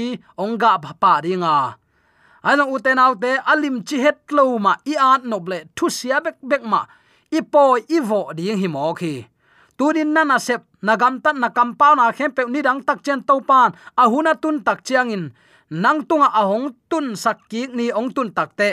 ong 0.42 0.54
ga 0.62 0.72
pa 0.84 0.90
pa 1.02 1.12
dinga 2.46 2.66
uten 2.74 2.98
autte 2.98 3.30
alim 3.52 3.82
chi 3.82 3.98
het 4.04 4.18
lo 4.30 4.58
ma, 4.58 4.72
i 4.86 4.94
at 4.94 5.24
noble 5.24 5.58
thu 5.76 5.88
sia 5.90 6.20
bek 6.20 6.36
bek 6.42 6.62
ma, 6.62 6.86
i 7.30 7.40
po 7.42 7.76
i 7.76 7.98
vo 8.00 8.20
ding 8.36 8.58
hi 8.62 8.68
mo 8.68 8.94
khi. 8.94 9.26
Turin 9.78 10.12
nana 10.14 10.38
sep 10.38 10.62
nagam 10.82 11.20
tan 11.20 11.40
na 11.40 11.48
kampau 11.48 11.94
na 11.96 12.12
khem 12.12 12.32
pe 12.32 12.42
ni 12.48 12.62
dang 12.62 12.80
tak 12.86 13.02
chen 13.04 13.20
to 13.28 13.40
pan, 13.40 13.72
a 13.96 14.04
huna 14.08 14.34
tun 14.42 14.56
tak 14.66 14.84
chiang 14.84 15.10
in. 15.10 15.24
Nang 15.70 16.06
tunga 16.08 16.28
hong 16.30 16.68
tun 16.90 17.16
sak 17.16 17.38
ki 17.50 17.66
ni 17.74 17.90
ong 17.90 18.10
tun 18.14 18.30
tak 18.30 18.56
te. 18.56 18.70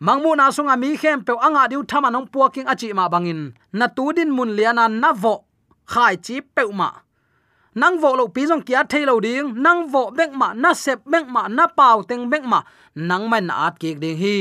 Mangmu 0.00 0.34
na 0.36 0.50
sunga 0.50 0.76
mi 0.76 0.96
khem 0.96 1.22
pe 1.26 1.32
anga 1.46 1.68
diu 1.70 1.84
thama 1.84 2.10
nong 2.10 2.26
puaking 2.32 2.66
achi 2.66 2.92
ma 2.92 3.08
bangin 3.08 3.52
na 3.72 3.86
tudin 3.86 4.30
mun 4.36 4.50
liana 4.56 4.88
na 4.88 5.12
vo 5.12 5.44
khai 5.86 6.16
chi 6.16 6.40
pe 6.40 6.62
ma 6.72 6.88
nang 7.74 7.96
vo 8.00 8.16
lo 8.16 8.24
pi 8.28 8.44
jong 8.48 8.62
kia 8.66 8.84
thailo 8.84 9.20
ding 9.20 9.56
nang 9.64 9.88
vo 9.92 10.10
bek 10.18 10.30
ma 10.40 10.48
na 10.62 10.70
sep 10.74 11.00
bek 11.12 11.24
ma 11.34 11.48
na 11.48 11.64
pau 11.66 12.02
teng 12.08 12.28
bek 12.32 12.44
ma 12.44 12.60
nang 12.94 13.24
man 13.32 13.48
at 13.48 13.74
ki 13.80 13.94
ding 14.02 14.18
hi 14.22 14.38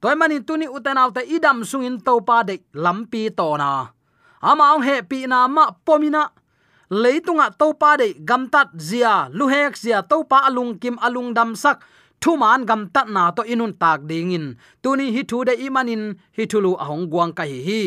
toy 0.00 0.14
manin 0.18 0.42
tuni 0.46 0.66
utenaw 0.66 1.08
te 1.14 1.22
idam 1.34 1.62
sungin 1.70 1.96
to 2.06 2.14
pa 2.28 2.42
de 2.42 2.54
lampi 2.84 3.30
to 3.38 3.48
na 3.60 3.70
ama 4.42 4.64
ong 4.74 4.82
he 4.82 4.96
pi 5.10 5.18
na 5.30 5.46
ma 5.46 5.64
pomina 5.86 6.22
leitunga 6.90 7.46
to 7.60 7.66
pa 7.80 7.90
de 8.00 8.06
gamtat 8.28 8.68
zia 8.88 9.14
luhek 9.38 9.78
zia 9.82 10.02
to 10.10 10.26
pa 10.30 10.38
alung 10.48 10.74
kim 10.82 10.96
alung 11.06 11.30
dam 11.36 11.54
sak 11.54 11.78
thu 12.20 12.34
man 12.40 12.66
gam 12.68 12.82
tat 12.94 13.06
na 13.06 13.30
to 13.36 13.42
inun 13.52 13.72
tak 13.82 14.08
ding 14.08 14.32
in. 14.32 14.46
Tuni 14.82 15.12
hi 15.14 15.22
thu 15.30 15.44
de 15.44 15.54
imanin 15.66 16.02
hi 16.36 16.44
thulu 16.50 16.72
ahong 16.82 17.04
guang 17.12 17.32
ka 17.36 17.44
hi 17.44 17.58
hi 17.68 17.80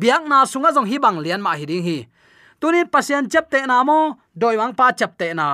biak 0.00 0.22
na 0.30 0.38
sunga 0.48 0.72
jong 0.74 0.88
hi 0.90 0.96
bang 1.04 1.18
lian 1.24 1.40
ma 1.44 1.52
hi 1.60 1.64
ding 1.70 1.84
hi 1.88 1.98
tunin 2.62 2.86
pasien 2.86 3.26
chap 3.26 3.50
te 3.50 3.58
na 3.66 3.82
mo 3.82 4.21
doi 4.34 4.56
wang 4.56 4.74
pa 4.74 4.92
chap 4.92 5.18
te 5.18 5.32
na. 5.34 5.48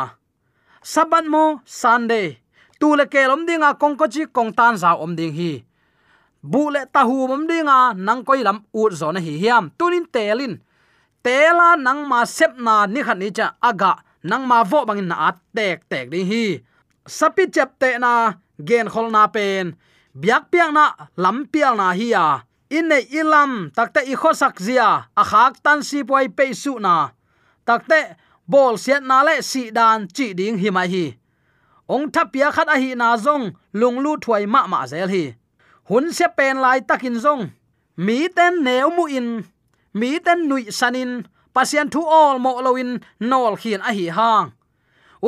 Sabat 0.83 1.27
mo, 1.27 1.61
sunday. 1.65 2.39
Tu 2.81 2.89
le 2.97 3.05
ke 3.07 3.27
lom 3.27 3.43
dinga 3.47 3.75
kong 3.81 3.97
ko 3.99 4.07
chi 4.07 4.23
kong 4.27 4.53
tan 4.59 4.77
za 4.79 4.95
om 4.95 5.13
ding 5.19 5.35
hi. 5.39 5.53
Bu 6.43 6.71
le 6.71 6.87
ta 6.93 7.03
hu 7.03 7.27
mom 7.27 7.47
dinga 7.51 7.95
nang 8.07 8.23
koi 8.25 8.43
lam 8.47 8.59
u 8.73 8.91
zo 8.91 9.13
na 9.13 9.21
hi 9.21 9.35
hiam. 9.43 9.71
Tunin 9.79 10.07
telin 10.15 10.55
tela 11.25 11.77
nang 11.77 12.07
ma 12.11 12.25
sep 12.25 12.53
na 12.57 12.87
ni 12.87 13.03
khan 13.03 13.19
ni 13.19 13.29
cha 13.31 13.47
aga 13.61 13.93
nang 14.23 14.47
ma 14.47 14.63
vo 14.71 14.87
bangin 14.89 15.09
na 15.11 15.17
at 15.29 15.37
tek 15.55 15.89
tek 15.91 16.07
ding 16.13 16.27
hi. 16.31 16.45
Sapi 17.07 17.45
chap 17.55 17.71
te 17.81 17.99
na, 17.99 18.13
gen 18.69 18.87
khol 18.93 19.11
na 19.11 19.27
pen. 19.27 19.75
Biak 20.15 20.51
piang 20.51 20.73
na, 20.75 20.87
lam 21.17 21.47
pial 21.53 21.75
na 21.77 21.93
hi 21.99 22.09
ya 22.15 22.49
in 22.71 22.89
nei 22.89 23.09
ilam 23.11 23.71
takte 23.77 24.05
i 24.05 24.15
khosak 24.15 24.61
zia. 24.61 25.09
A 25.17 25.25
khak 25.25 25.63
tan 25.65 25.83
si 25.83 26.05
poi 26.05 26.29
pe 26.29 26.53
su 26.53 26.79
na. 26.79 27.11
Takte 27.67 28.17
bol 28.49 28.75
siat 28.81 29.03
na 29.05 29.23
le 29.27 29.35
si 29.51 29.71
dan 29.71 30.09
chi 30.17 30.33
ding 30.39 30.57
hi 30.63 30.69
mai 30.77 30.89
hi. 30.95 31.07
Ong 31.89 32.11
thapia 32.15 32.49
khat 32.57 32.69
a 32.69 32.77
hi 32.83 32.91
na 32.97 33.17
zong, 33.17 33.45
lung 33.81 33.99
lu 34.05 34.13
thuai 34.23 34.45
ma 34.55 34.67
ma 34.73 34.87
zel 34.91 35.09
hi. 35.15 35.25
Hun 35.89 36.13
se 36.17 36.27
pen 36.37 36.57
lai 36.65 36.81
takin 36.89 37.17
zong. 37.25 37.43
Mi 37.97 38.29
ten 38.37 38.65
neu 38.67 38.89
mu 38.97 39.05
in. 39.19 39.29
Mi 39.95 40.11
ten 40.25 40.49
nui 40.49 40.63
sanin 40.79 41.11
pasian 41.55 41.89
thu 41.93 42.01
all 42.05 42.37
mo 42.45 42.61
loin 42.67 42.91
nol 43.31 43.55
khian 43.61 43.83
a 43.89 43.91
hi 43.99 44.07
hang. 44.19 44.47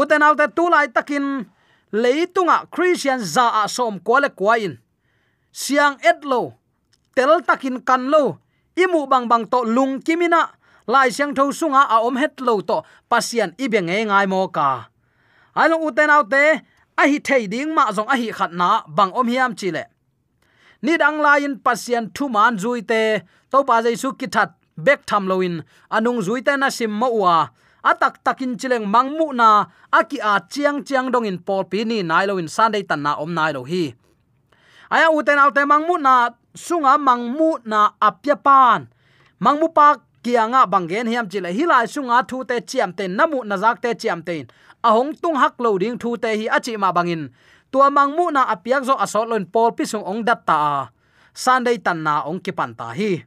Uten 0.00 0.22
alte 0.26 0.46
tu 0.56 0.64
lai 0.72 0.88
takin. 0.96 1.26
Leitunga 1.92 2.70
christian 2.70 3.18
za 3.18 3.46
a 3.62 3.68
som 3.68 3.98
kwale 3.98 4.30
kwain 4.30 4.78
siang 5.50 5.98
etlo 5.98 6.54
tel 7.14 7.42
takin 7.42 7.82
kanlo 7.82 8.38
imu 8.78 9.10
bang 9.10 9.26
bang 9.26 9.44
to 9.50 9.66
lung 9.66 9.98
kimina 9.98 10.54
lai 10.86 11.10
siang 11.10 11.34
tho 11.34 11.52
sunga 11.52 11.82
a 11.94 11.96
om 12.06 12.16
à 12.16 12.20
het 12.20 12.40
lo 12.40 12.60
to 12.60 12.82
pasian 13.10 13.50
ibeng 13.58 13.86
nge 13.86 14.04
ngai 14.06 14.26
mo 14.26 14.48
ka. 14.48 14.88
Alo 15.54 15.76
uten 15.86 16.10
autte 16.10 16.44
a 16.96 17.02
hi 17.10 17.18
thei 17.18 17.46
ding 17.46 17.74
ma 17.74 17.92
zong 17.92 18.08
a 18.08 18.16
hi 18.16 18.28
khat 18.32 18.52
na, 18.52 18.82
bang 18.96 19.12
om 19.12 19.26
hiam 19.26 19.54
chile 19.56 19.84
ni 20.82 20.96
dang 20.96 21.20
lain 21.20 21.60
pasian 21.60 22.08
thu 22.16 22.28
man 22.28 22.56
zui 22.56 22.80
te 22.90 23.20
to 23.52 23.58
pa 23.68 23.84
jaisu 23.84 24.16
ki 24.18 24.26
that 24.34 24.50
bek 24.76 25.00
tham 25.08 25.24
loin 25.30 25.54
anung 25.92 26.20
zui 26.26 26.40
te 26.46 26.56
na 26.56 26.68
sim 26.72 26.92
mo 27.00 27.08
wa 27.22 27.36
atak 27.84 28.24
takin 28.24 28.56
chileng 28.60 28.86
mangmu 28.94 29.26
na 29.40 29.68
aki 29.92 30.18
a 30.32 30.40
chiang 30.52 30.80
chiang 30.86 31.12
dong 31.12 31.28
in 31.30 31.38
pol 31.46 31.64
pi 31.70 31.84
ni 31.84 31.98
nai 32.10 32.24
lo 32.28 32.40
in 32.40 32.48
sunday 32.48 32.82
tan 32.88 33.00
na 33.04 33.12
om 33.22 33.30
nai 33.36 33.52
lo 33.52 33.62
hi. 33.70 33.84
Aya 34.90 35.06
uten 35.16 35.38
alte 35.38 35.62
mangmu 35.72 35.94
na 36.06 36.14
sunga 36.56 36.98
mangmu 36.98 37.62
na 37.70 37.80
apya 38.08 38.36
pan. 38.46 38.80
Mangmu 39.44 39.68
pak 39.76 39.96
kianga 40.22 40.66
bangen 40.66 41.06
hiam 41.06 41.28
chile. 41.28 41.52
Hilai 41.52 41.86
sunga 41.86 42.22
thu 42.28 42.44
te 42.44 42.60
chiam 42.60 42.92
te 42.96 43.08
namu 43.08 43.44
nazak 43.44 43.80
te 43.82 43.94
chiam 43.94 44.22
te 44.24 44.46
ahong 44.82 45.12
tung 45.22 45.36
hak 45.36 45.54
lo 45.58 45.78
ding 45.78 45.98
thu 45.98 46.16
te 46.16 46.36
hi 46.36 46.46
achi 46.48 46.76
ma 46.76 46.92
bangin. 46.92 47.28
Tua 47.70 47.90
mangmu 47.90 48.30
na 48.32 48.44
apiak 48.54 48.82
zo 48.84 48.94
asol 48.98 49.28
lon 49.28 49.44
pol 49.46 49.70
pi 49.72 49.84
sung 49.84 50.04
ong 50.04 50.24
datta 50.24 50.44
ta. 50.46 50.90
San 51.34 51.64
tan 51.64 52.02
na 52.02 52.22
ong 52.26 52.40
kipan 52.40 52.74
ta 52.74 52.90
hi. 52.92 53.22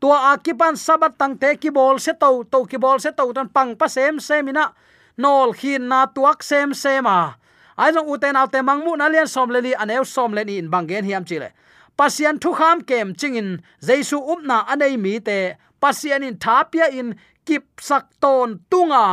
Tua 0.00 0.34
akipan 0.34 0.74
sabat 0.74 1.14
tang 1.18 1.38
te 1.38 1.54
ki 1.56 1.70
bol 1.70 1.98
se 1.98 2.12
to 2.12 2.42
to 2.50 2.66
ki 2.66 2.76
bol 2.76 2.98
se 2.98 3.12
to 3.12 3.32
tan 3.32 3.48
pang 3.48 3.76
pa 3.76 3.86
sem 3.86 4.18
semina 4.18 4.74
nol 5.16 5.54
khin 5.54 5.86
na 5.88 6.06
tuak 6.06 6.42
sem 6.42 6.74
sema 6.74 7.38
ai 7.76 7.92
zo 7.92 8.02
uten 8.02 8.34
mang 8.34 8.64
mangmu 8.64 8.96
na 8.96 9.08
lian 9.08 9.26
som 9.26 9.50
leli 9.50 9.72
aneu 9.74 10.04
som 10.04 10.34
leni 10.34 10.58
in 10.58 10.70
bangen 10.70 11.04
hiam 11.04 11.24
chile. 11.24 11.52
Pasian 11.96 12.38
thu 12.38 12.52
kham 12.52 12.80
kem 12.82 13.14
chingin. 13.14 13.62
Jaisu 13.80 14.18
upna 14.18 14.64
anei 14.66 14.96
mi 14.96 15.20
te 15.20 15.56
pasian 15.82 16.22
in 16.28 16.36
thapia 16.44 16.86
in 16.98 17.08
kip 17.46 17.64
sak 17.88 18.04
ton 18.22 18.48
tunga. 18.70 19.04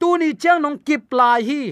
Tuni 0.00 0.28
chang 0.42 0.60
nong 0.62 0.78
kip 0.86 1.12
lai 1.18 1.40
hi. 1.48 1.62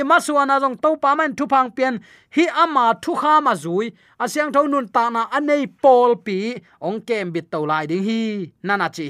Ima 0.00 0.16
suana 0.26 0.54
jong 0.62 0.76
to 0.82 0.90
pa 1.02 1.10
man 1.18 1.34
thu 1.38 1.44
phang 1.52 1.70
pian 1.76 1.94
hi 2.36 2.44
ama 2.62 2.84
thu 3.02 3.12
kha 3.20 3.32
ma 3.46 3.52
zui. 3.62 3.86
Asyang 4.22 4.50
thau 4.54 4.66
nun 4.72 4.86
ta 4.94 5.04
na 5.14 5.22
anei 5.36 5.64
pol 5.82 6.10
pi, 6.24 6.38
ong 6.86 7.00
kem 7.08 7.26
bit 7.34 7.46
to 7.52 7.58
lai 7.70 7.84
ding 7.90 8.04
hi. 8.08 8.20
Nana 8.66 8.88
chi 8.96 9.06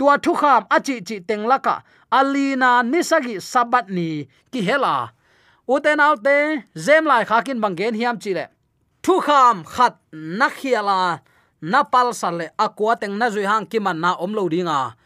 tua 0.00 0.14
thu 0.24 0.32
kham 0.40 0.62
achi 0.76 0.96
chi 1.08 1.16
teng 1.28 1.44
laka. 1.50 1.74
Alina 2.18 2.70
nisagi 2.92 3.36
sabat 3.52 3.86
ni 3.96 4.08
ki 4.52 4.60
hela. 4.68 4.94
Uten 5.72 6.00
alte 6.06 6.36
zem 6.84 7.04
lai 7.10 7.22
khakin 7.30 7.58
bangen 7.62 7.94
hiam 8.00 8.16
chi 8.22 8.30
le. 8.38 8.44
Thu 9.04 9.14
kham 9.26 9.56
khat 9.74 9.94
nakhiala 10.38 10.98
napal 11.62 12.12
sale 12.16 12.52
akwa 12.58 12.96
teng 12.96 13.16
na 13.20 13.30
zui 13.30 13.44
hang 13.44 13.68
kiman 13.68 14.00
na 14.00 14.16
omlo 14.16 14.48
dinga 14.48 14.96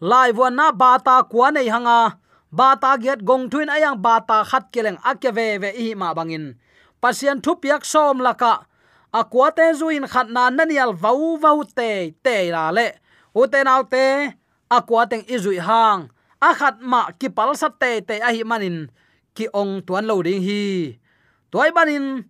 lai 0.00 0.32
wa 0.32 0.48
na 0.50 0.72
bata 0.72 1.22
kwa 1.28 1.52
nei 1.52 1.68
hanga 1.68 2.16
bata 2.50 2.98
get 2.98 3.22
gong 3.22 3.52
thuin 3.52 3.70
ayang 3.70 4.00
bata 4.00 4.42
khat 4.42 4.72
keleng 4.74 4.98
akya 5.06 5.30
ve 5.30 5.46
ve 5.62 5.70
hi 5.76 5.94
ma 5.94 6.10
bangin. 6.16 6.58
Pasien 7.00 7.38
thu 7.40 7.56
piak 7.62 7.84
som 7.86 8.18
laka 8.18 8.66
akwa 9.12 9.54
te 9.54 9.64
zuin 9.78 10.04
khat 10.08 10.28
na 10.32 10.50
nanial 10.50 10.92
vau 10.92 11.36
vau 11.38 11.62
te 11.64 12.10
te 12.24 12.50
la 12.50 12.74
le. 12.74 12.98
U 13.36 13.46
te 13.46 13.62
nau 13.62 13.84
te 13.86 14.34
akwa 14.72 15.06
teng 15.06 15.24
izui 15.30 15.62
hang. 15.62 16.10
A 16.40 16.50
khat 16.58 16.80
ma 16.80 17.12
ki 17.18 17.28
pal 17.28 17.54
sat 17.54 17.78
te 17.78 18.00
te 18.00 18.16
a 18.18 18.32
hi 18.34 18.42
manin. 18.42 18.90
Ki 19.36 19.46
ong 19.54 19.84
tuan 19.86 20.08
lo 20.10 20.18
ding 20.24 20.42
hi. 20.42 20.96
Toy 21.52 21.70
banin 21.76 22.26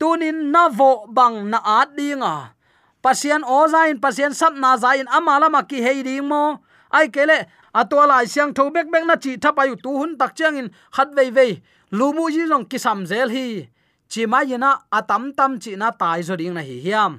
tunin 0.00 0.50
na 0.50 0.72
vo 0.72 1.06
bang 1.06 1.52
na 1.52 1.58
at 1.62 1.94
dinga 1.94 2.56
pasian 3.02 3.42
ozain 3.44 4.00
pasian 4.00 4.34
sap 4.34 4.54
na 4.54 4.76
zain 4.76 5.06
amala 5.08 5.48
ma 5.50 5.62
ki 5.62 5.78
hei 5.86 6.02
ding 6.02 6.28
mo. 6.28 6.60
Ai 6.90 7.08
kele 7.08 7.46
atwa 7.74 8.06
lai 8.06 8.26
siang 8.26 8.52
tho 8.54 8.70
bek 8.70 8.90
bek 8.92 9.04
na 9.06 9.16
chi 9.16 9.36
thapayu 9.42 9.74
tu 9.84 9.90
hun 10.00 10.18
tak 10.20 10.32
chang 10.38 10.56
in 10.60 10.68
khat 10.94 11.08
vei 11.16 11.30
vei. 11.30 11.52
Lumu 11.92 12.30
ji 12.34 12.46
long 12.46 12.64
ki 12.70 12.78
sam 12.78 13.06
zel 13.06 13.28
hi. 13.36 13.68
Chi 14.10 14.26
ma 14.26 14.40
yana 14.50 14.70
atam 14.98 15.32
tam 15.38 15.58
chi 15.62 15.72
na 15.80 15.90
tai 15.90 16.20
zo 16.22 16.34
ding 16.36 16.54
na 16.54 16.62
hi 16.68 16.76
hiam. 16.84 17.12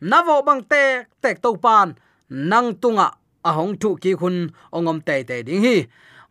Na 0.00 0.22
vo 0.26 0.42
bang 0.42 0.62
te, 0.70 0.84
tek 1.22 1.42
to 1.42 1.56
pan. 1.64 1.88
Nang 2.28 2.74
tunga 2.82 3.06
ahong 3.44 3.74
thu 3.80 3.96
ki 4.02 4.12
khun 4.20 4.36
ongom 4.76 4.98
te 5.06 5.22
te 5.28 5.42
ding 5.42 5.62
hi. 5.66 5.76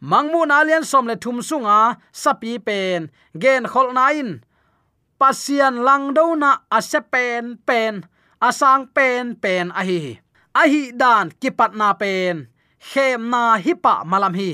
Mangmu 0.02 0.46
na 0.46 0.63
lian 0.68 0.84
som 0.84 1.08
le 1.08 1.16
thum 1.16 1.38
sunga 1.50 1.98
sapi 2.12 2.60
pen. 2.68 3.10
Gen 3.42 3.63
khol 3.72 3.94
nain 3.94 4.30
pasian 5.20 5.76
lang 5.88 6.13
do 6.13 6.36
na 6.36 6.52
ase 6.78 7.00
pen 7.12 7.58
pen 7.68 7.94
asang 8.47 8.84
pen 8.95 9.25
pen 9.43 9.71
a 9.79 9.82
hi 9.89 9.99
a 10.62 10.63
hi 10.71 10.82
dan 11.01 11.32
kipat 11.41 11.71
na 11.79 11.93
pen. 12.01 12.36
Khem 12.89 13.29
na 13.32 13.58
hipa 13.63 14.03
malam 14.12 14.34
hi. 14.39 14.51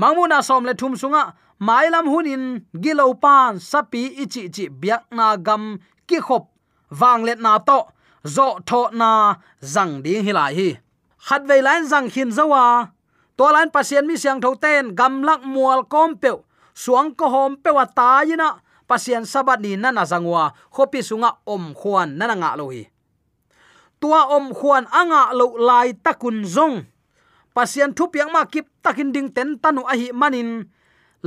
Mangmuna 0.00 0.38
som 0.48 0.64
le 0.68 0.74
thum 0.80 0.92
sunga 1.00 1.22
mailam 1.66 2.06
hunin 2.12 2.44
gilo 2.82 3.06
pan, 3.24 3.52
sapi, 3.70 4.02
ichi 4.22 4.42
chi 4.54 4.64
biak 4.80 5.04
na 5.16 5.26
gam, 5.46 5.62
ki 6.08 6.18
khop. 6.26 6.44
Wang 7.00 7.24
let 7.26 7.40
na 7.40 7.52
to, 7.68 7.78
zo, 8.34 8.46
tho 8.68 8.80
na, 9.00 9.10
zang 9.74 10.02
ding 10.04 10.24
hilai 10.26 10.52
hi. 10.58 10.68
Khat 11.26 11.42
ve 11.48 11.56
lain 11.66 11.82
zang 11.90 12.08
khin 12.12 12.30
zawa 12.36 12.64
to 13.36 13.44
lain 13.54 13.70
pasien 13.74 14.04
mi 14.06 14.16
siang 14.22 14.40
tho 14.44 14.50
ten, 14.54 14.94
gam 14.98 15.22
lak 15.28 15.42
mual 15.52 15.80
kom 15.92 16.10
pe 16.22 16.30
suang 16.82 17.10
ko 17.18 17.26
hom 17.34 17.56
pe 17.62 17.70
wa 17.76 17.84
ta 17.98 18.22
yina 18.28 18.48
pasian 18.88 19.26
sabat 19.26 19.60
ni 19.60 19.76
nana 19.76 20.02
zangwa 20.06 20.54
khopi 20.74 21.02
sunga 21.02 21.30
om 21.46 21.74
khuan 21.74 22.18
nana 22.18 22.34
nga 22.40 22.50
lo 22.58 22.70
hi. 22.74 22.82
Tua 24.00 24.20
om 24.36 24.54
khuan 24.54 24.84
anga 24.90 25.34
lo 25.38 25.46
lai 25.68 25.92
takun 26.04 26.44
zong. 26.44 26.86
Pasian 27.54 27.90
thu 27.96 28.04
piang 28.12 28.30
ma 28.32 28.44
kip 28.52 28.66
takin 28.84 29.12
ding 29.14 29.28
ten 29.36 29.58
tanu 29.62 29.82
a 29.92 29.94
hi 29.96 30.12
manin 30.12 30.68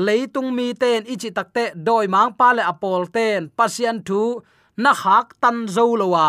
leitung 0.06 0.54
mi 0.56 0.74
ten, 0.82 1.02
ichi 1.14 1.30
takte 1.38 1.64
doi 1.76 2.06
mang 2.08 2.32
pa 2.40 2.54
le 2.54 2.64
apol 2.64 3.10
ten. 3.16 3.50
Pasian 3.58 3.98
thu, 4.08 4.42
na 4.78 4.92
hak 4.94 5.36
tan 5.42 5.68
zo 5.68 5.86
lowa 6.00 6.28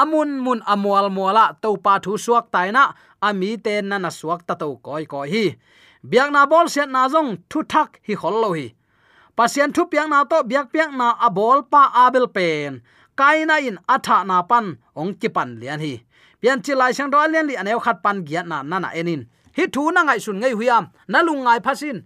amun 0.00 0.30
mun 0.44 0.60
amwal 0.72 1.10
mola 1.10 1.44
to 1.62 1.74
pa 1.84 1.98
thu 2.04 2.12
suak 2.24 2.46
taina 2.54 2.94
ami 3.28 3.50
ten 3.64 3.88
na 3.90 3.96
na 3.98 4.10
suak 4.18 4.46
ta 4.46 4.54
to 4.60 4.68
koi 4.86 5.04
koi 5.12 5.28
hi. 5.34 5.46
Biang 6.10 6.30
na 6.32 6.46
bol 6.46 6.66
set 6.74 6.88
na 6.94 7.02
zong, 7.10 7.30
thu 7.50 7.58
thak 7.72 7.90
hi 8.06 8.14
khol 8.20 8.36
lo 8.42 8.50
hi 8.58 8.66
pasian 9.38 9.70
thu 9.70 9.86
piang 9.86 10.10
na 10.10 10.26
to, 10.26 10.42
biak 10.42 10.66
piang 10.74 10.98
na 10.98 11.14
abol 11.26 11.62
pa 11.70 11.82
abel 11.94 12.26
pen. 12.26 12.82
Kaina 13.18 13.62
in 13.62 13.78
atha 13.94 14.26
na 14.26 14.42
pan, 14.42 14.66
ong 14.98 15.14
ki 15.20 15.28
pan 15.30 15.62
lian 15.62 15.78
hi. 15.78 15.94
Pian 16.42 16.58
chi 16.64 16.74
lai 16.74 16.92
sang 16.96 17.10
do 17.10 17.18
lian 17.32 17.46
li 17.46 17.54
aneu 17.54 17.78
khat 17.78 18.02
pan 18.02 18.26
giat 18.26 18.46
na 18.50 18.66
na 18.70 18.76
na 18.82 18.90
enin. 19.00 19.22
Hi 19.56 19.64
thu 19.74 19.82
na 19.94 20.02
ngai 20.02 20.18
sun 20.24 20.38
ngai 20.42 20.54
huyam 20.58 20.84
na 21.12 21.18
lung 21.26 21.42
ngai 21.46 21.60
phasin. 21.66 21.98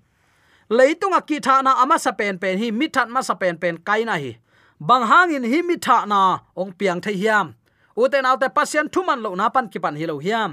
Leitunga 0.76 1.20
ki 1.28 1.36
tha 1.46 1.54
na 1.64 1.72
ama 1.82 1.96
sa 2.04 2.12
pen 2.18 2.36
pen 2.42 2.58
hi, 2.60 2.68
mi 2.70 2.86
that 2.94 3.08
ma 3.14 3.20
sa 3.20 3.34
pen 3.40 3.56
pen 3.62 3.76
kaina 3.88 4.14
hi. 4.22 4.32
Bang 4.80 5.04
hangin 5.10 5.44
hi 5.52 5.58
mi 5.68 5.76
tha 5.76 5.96
na, 6.12 6.20
ong 6.60 6.72
piang 6.78 7.00
thai 7.04 7.16
hiam. 7.22 7.46
Uten 7.96 8.28
autte 8.28 8.48
pasien 8.56 8.88
thuman 8.92 9.20
lo 9.24 9.34
na 9.34 9.48
pan 9.54 9.68
ki 9.72 9.78
pan 9.84 9.96
hi 10.00 10.04
lo 10.10 10.16
hiam. 10.18 10.50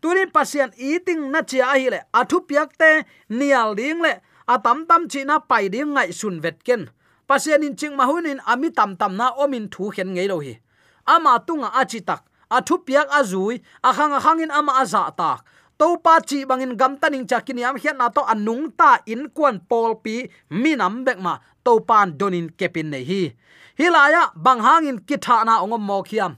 Turin 0.00 0.30
pasien 0.34 0.70
eating 0.78 1.30
na 1.32 1.40
chia 1.42 1.66
hi 1.74 1.88
le 1.94 2.00
athu 2.20 2.38
piak 2.48 2.70
te, 2.80 2.90
nial 3.38 3.74
ding 3.78 4.00
le 4.02 4.12
atam 4.54 4.78
tam 4.88 5.02
chi 5.10 5.20
na 5.24 5.36
pai 5.50 5.68
ding 5.72 5.90
ngai 5.94 6.10
sun 6.12 6.36
vet 6.44 6.58
ken. 6.66 6.82
Pasien 7.28 7.64
in 7.66 7.76
ching 7.76 7.94
mahunin 7.96 8.40
ami 8.52 8.68
tam 8.78 8.90
tam 9.00 9.16
na 9.16 9.26
omin 9.42 9.66
thu 9.72 9.90
khen 9.94 10.08
ngei 10.14 10.28
lo 10.28 10.38
hi. 10.44 10.54
Ama 11.14 11.32
tunga 11.46 11.68
achi 11.80 12.00
tak 12.08 12.20
athu 12.56 12.74
piak 12.86 13.08
azui 13.18 13.56
akhang 13.88 14.42
in 14.44 14.50
ama 14.50 14.72
aza 14.82 15.02
tak. 15.20 15.38
To 15.78 15.96
pa 16.04 16.20
chi 16.28 16.44
bangin 16.48 16.76
gam 16.80 16.92
taning 17.00 17.26
chakin 17.30 17.58
yam 17.58 17.76
hian 17.82 17.96
na 17.98 18.06
to 18.16 18.22
anung 18.32 18.64
ta 18.78 18.90
in 19.12 19.22
kwan 19.36 19.56
pol 19.70 19.92
pi 20.04 20.28
minam 20.62 20.94
bek 21.06 21.18
ma 21.24 21.34
to 21.64 21.80
pan 21.88 22.08
donin 22.18 22.46
kepin 22.58 22.90
nei 22.92 23.04
hi. 23.10 23.22
Hilaya 23.78 24.22
bang 24.44 24.60
hangin 24.66 24.98
kitha 25.08 25.44
na 25.46 25.64
ongom 25.64 25.82
mok 25.88 26.06
hiam 26.12 26.32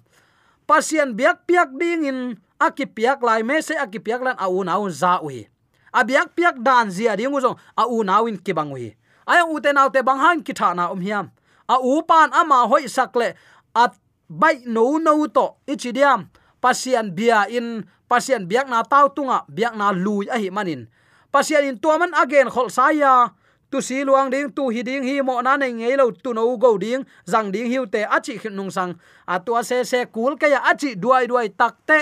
pasien 0.69 1.13
biak 1.19 1.45
piak 1.47 1.69
ding 1.81 2.05
in 2.11 2.19
akipiak 2.61 3.21
lai 3.27 3.43
me 3.43 3.61
se 3.61 3.75
akipiak 3.75 4.23
lan 4.23 4.37
au 4.39 4.65
na 4.65 4.79
un 4.79 4.91
za 4.91 5.21
ui 5.21 5.49
abiak 5.95 6.35
piak 6.35 6.59
dan 6.59 6.91
zia 6.91 7.15
ding 7.15 7.31
uzong 7.31 7.55
u 7.79 8.03
nawin 8.03 8.35
win 8.35 8.37
kibang 8.43 8.75
ui 8.75 8.91
aya 9.27 9.47
u 9.47 9.61
te 9.63 9.73
naw 9.73 9.89
te 9.95 10.03
bang 10.03 10.21
han 10.21 10.39
ki 10.43 10.53
tha 10.53 10.75
na 10.75 10.91
om 10.93 11.01
hiam. 11.01 11.31
A 11.69 11.81
u 11.81 12.03
pan 12.09 12.29
ama 12.33 12.69
hoi 12.69 12.85
sakle 12.89 13.33
at 13.75 13.93
bai 14.29 14.61
no 14.67 14.99
no 14.99 15.27
to 15.27 15.57
ichidiam 15.67 16.29
pasian 16.65 17.13
bia 17.13 17.45
in, 17.49 17.85
pasian 18.09 18.49
biak 18.49 18.69
na 18.69 18.81
tau 18.81 19.09
tunga, 19.09 19.45
biak 19.49 19.77
na 19.77 19.93
lui 19.93 20.29
a 20.29 20.37
hi 20.41 20.49
manin. 20.49 20.89
Pasian 21.33 21.65
in 21.69 21.77
tuaman 21.77 22.13
again 22.17 22.49
khol 22.49 22.69
saya 22.73 23.33
tu 23.69 23.83
si 23.83 24.05
luang 24.05 24.31
ding, 24.31 24.49
tu 24.55 24.71
hi 24.71 24.81
ding, 24.87 25.03
hi 25.03 25.21
mo 25.21 25.41
na 25.43 25.57
nei 25.57 25.73
ngei 25.73 25.97
lo, 25.99 26.13
tu 26.15 26.33
no 26.33 26.47
go 26.57 26.79
ding, 26.79 27.05
zang 27.27 27.51
ding 27.53 27.67
hiu 27.67 27.85
te 27.91 28.05
achi 28.07 28.39
khin 28.39 28.55
nung 28.57 28.71
sang. 28.71 28.95
A 29.27 29.41
tua 29.41 29.65
se 29.65 29.85
se 29.85 30.05
kul 30.07 30.37
ka 30.41 30.47
ya 30.47 30.61
achi 30.65 30.95
duai 30.97 31.27
duai 31.27 31.49
tak 31.49 31.77
te 31.85 32.01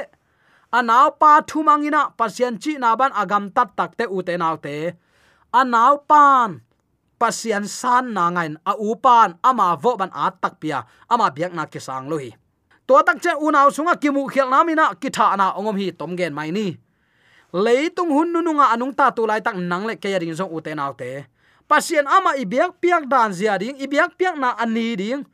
anaw 0.78 1.08
pa 1.20 1.32
thumangina 1.48 2.02
pasien 2.18 2.54
chi 2.62 2.72
na 2.82 2.96
ban 3.00 3.12
agam 3.22 3.44
tat 3.56 3.68
takte 3.78 4.04
ute 4.16 4.34
naute 4.42 4.62
te 4.64 4.76
anaw 5.60 5.94
pan 6.10 6.48
pasian 7.20 7.64
san 7.68 8.04
na 8.16 8.24
ngain 8.34 8.54
a 8.70 8.72
upan 8.90 9.30
ama 9.48 9.66
vo 9.82 9.90
ban 10.00 10.12
at 10.24 10.34
tak 10.42 10.54
pia 10.60 10.78
ama 11.12 11.26
biak 11.36 11.52
na 11.54 11.64
ki 11.72 11.80
sang 11.86 12.06
lohi 12.10 12.30
to 12.86 12.94
tak 13.06 13.18
che 13.24 13.32
unaw 13.46 13.68
sunga 13.76 13.94
kimu 14.02 14.22
khel 14.32 14.48
namina 14.54 14.86
ki 15.00 15.08
tha 15.16 15.26
na 15.40 15.46
ongom 15.58 15.76
hi 15.80 15.86
tom 15.98 16.12
gen 16.18 16.32
mai 16.38 16.50
ni 16.56 16.66
leitung 17.64 18.10
hun 18.16 18.28
nu 18.32 18.52
nga 18.58 18.66
anung 18.74 18.94
ta 18.98 19.06
tu 19.16 19.22
lai 19.30 19.40
tak 19.46 19.56
nang 19.70 19.84
le 19.88 19.94
ke 20.02 20.08
ring 20.22 20.34
zo 20.40 20.46
ute 20.56 20.72
naute 20.78 21.12
pasien 21.72 22.04
ama 22.04 22.36
ibiak 22.36 22.76
piak 22.76 23.08
dan 23.08 23.32
zia 23.32 23.56
ding 23.56 23.80
ibiak 23.80 24.12
piak 24.20 24.36
na 24.36 24.52
ani 24.60 24.92
ding. 24.92 25.24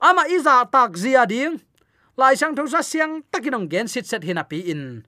Ama 0.00 0.24
iza 0.32 0.64
tak 0.64 0.96
zia 0.96 1.28
ding 1.28 1.60
lai 2.16 2.38
sang 2.38 2.54
thosa 2.54 2.82
siang 2.82 3.26
takinong 3.30 3.66
gen 3.66 3.90
sit 3.90 4.06
set 4.06 4.22
hina 4.22 4.46
pi 4.46 4.70
in. 4.70 5.02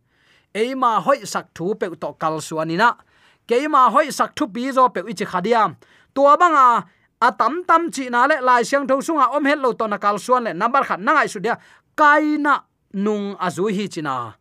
Eima 0.55 0.99
hoi 0.99 1.23
sak 1.23 1.55
thu 1.55 1.75
pe 1.79 1.87
to 1.95 2.11
kal 2.19 2.41
suanina 2.43 2.99
keima 3.47 3.91
hoi 3.95 4.11
sak 4.11 4.35
thu 4.35 4.51
pi 4.51 4.73
zo 4.75 4.89
pe 4.91 5.01
ichi 5.07 5.25
khadiam 5.25 5.77
tua 6.15 6.35
banga 6.37 6.83
atam 7.23 7.63
tam 7.69 7.91
chi 7.95 8.09
na 8.11 8.27
le 8.27 8.41
lai 8.43 8.63
siang 8.67 8.87
tho 8.89 8.99
sunga 9.01 9.31
om 9.37 9.45
het 9.45 9.59
lo 9.59 9.73
to 9.73 9.87
na 9.87 9.99
kal 9.99 10.19
suan 10.19 10.45
le 10.45 10.53
number 10.53 10.83
khat 10.83 11.01
na 11.01 11.13
ngai 11.15 11.29
su 11.29 11.39
dia. 11.39 11.59
Kaina 11.97 12.65
nung 12.93 13.37
azui 13.41 13.73
hi 13.73 13.89
china 13.89 14.37